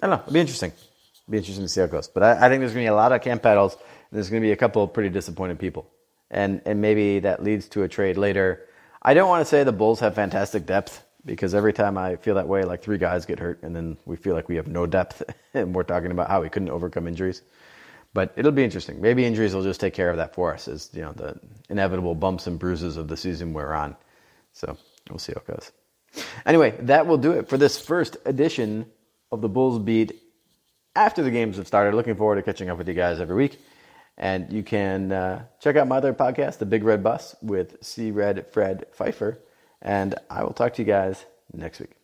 I 0.00 0.06
don't 0.06 0.16
know. 0.16 0.22
It'll 0.22 0.32
be 0.32 0.40
interesting. 0.40 0.70
It'll 0.70 1.30
be 1.30 1.38
interesting 1.38 1.64
to 1.64 1.68
see 1.68 1.80
how 1.80 1.86
it 1.86 1.92
goes. 1.92 2.08
But 2.08 2.24
I, 2.24 2.46
I 2.46 2.48
think 2.48 2.60
there's 2.60 2.72
going 2.72 2.84
to 2.84 2.90
be 2.90 2.92
a 2.92 2.94
lot 2.94 3.12
of 3.12 3.22
camp 3.22 3.42
battles. 3.42 3.74
And 3.74 4.16
there's 4.16 4.30
going 4.30 4.42
to 4.42 4.46
be 4.46 4.52
a 4.52 4.56
couple 4.56 4.82
of 4.82 4.92
pretty 4.92 5.10
disappointed 5.10 5.60
people. 5.60 5.88
And, 6.32 6.62
and 6.64 6.80
maybe 6.80 7.20
that 7.20 7.44
leads 7.44 7.68
to 7.70 7.84
a 7.84 7.88
trade 7.88 8.16
later. 8.16 8.66
I 9.02 9.14
don't 9.14 9.28
want 9.28 9.42
to 9.42 9.48
say 9.48 9.62
the 9.64 9.72
Bulls 9.72 10.00
have 10.00 10.16
fantastic 10.16 10.66
depth. 10.66 11.04
because 11.24 11.54
every 11.54 11.72
time 11.72 11.96
I 11.96 12.16
feel 12.16 12.34
that 12.34 12.48
way, 12.48 12.64
like 12.64 12.82
three 12.82 12.98
guys 12.98 13.26
get 13.26 13.38
hurt, 13.38 13.62
and 13.62 13.74
then 13.74 13.96
we 14.06 14.16
feel 14.16 14.34
like 14.34 14.48
we 14.48 14.56
have 14.56 14.66
no 14.66 14.86
depth, 14.86 15.22
and 15.54 15.74
we're 15.74 15.84
talking 15.84 16.10
about 16.10 16.28
how 16.28 16.42
we 16.42 16.48
couldn't 16.48 16.70
overcome 16.70 17.06
injuries. 17.06 17.42
But 18.14 18.32
it'll 18.36 18.52
be 18.52 18.64
interesting. 18.64 19.00
Maybe 19.00 19.24
injuries 19.24 19.54
will 19.54 19.62
just 19.62 19.80
take 19.80 19.94
care 19.94 20.10
of 20.10 20.18
that 20.18 20.34
for 20.34 20.52
us, 20.52 20.68
as 20.68 20.90
you 20.92 21.02
know, 21.02 21.12
the 21.12 21.38
inevitable 21.70 22.14
bumps 22.14 22.46
and 22.46 22.58
bruises 22.58 22.96
of 22.96 23.08
the 23.08 23.16
season 23.16 23.54
we're 23.54 23.72
on. 23.72 23.96
So 24.52 24.76
we'll 25.08 25.18
see 25.18 25.32
how 25.32 25.40
it 25.40 25.46
goes. 25.46 25.72
Anyway, 26.44 26.74
that 26.80 27.06
will 27.06 27.16
do 27.16 27.32
it 27.32 27.48
for 27.48 27.56
this 27.56 27.80
first 27.80 28.18
edition 28.26 28.86
of 29.30 29.40
the 29.40 29.48
Bulls 29.48 29.78
Beat 29.78 30.20
after 30.94 31.22
the 31.22 31.30
games 31.30 31.56
have 31.56 31.66
started. 31.66 31.94
Looking 31.96 32.16
forward 32.16 32.36
to 32.36 32.42
catching 32.42 32.68
up 32.68 32.76
with 32.76 32.88
you 32.88 32.94
guys 32.94 33.18
every 33.18 33.36
week. 33.36 33.58
And 34.18 34.52
you 34.52 34.62
can 34.62 35.10
uh, 35.10 35.44
check 35.60 35.76
out 35.76 35.88
my 35.88 35.96
other 35.96 36.12
podcast, 36.12 36.58
The 36.58 36.66
Big 36.66 36.84
Red 36.84 37.02
Bus, 37.02 37.34
with 37.42 37.82
C. 37.82 38.10
Red 38.10 38.46
Fred 38.48 38.86
Pfeiffer. 38.92 39.38
And 39.80 40.14
I 40.30 40.44
will 40.44 40.52
talk 40.52 40.74
to 40.74 40.82
you 40.82 40.86
guys 40.86 41.24
next 41.52 41.80
week. 41.80 42.01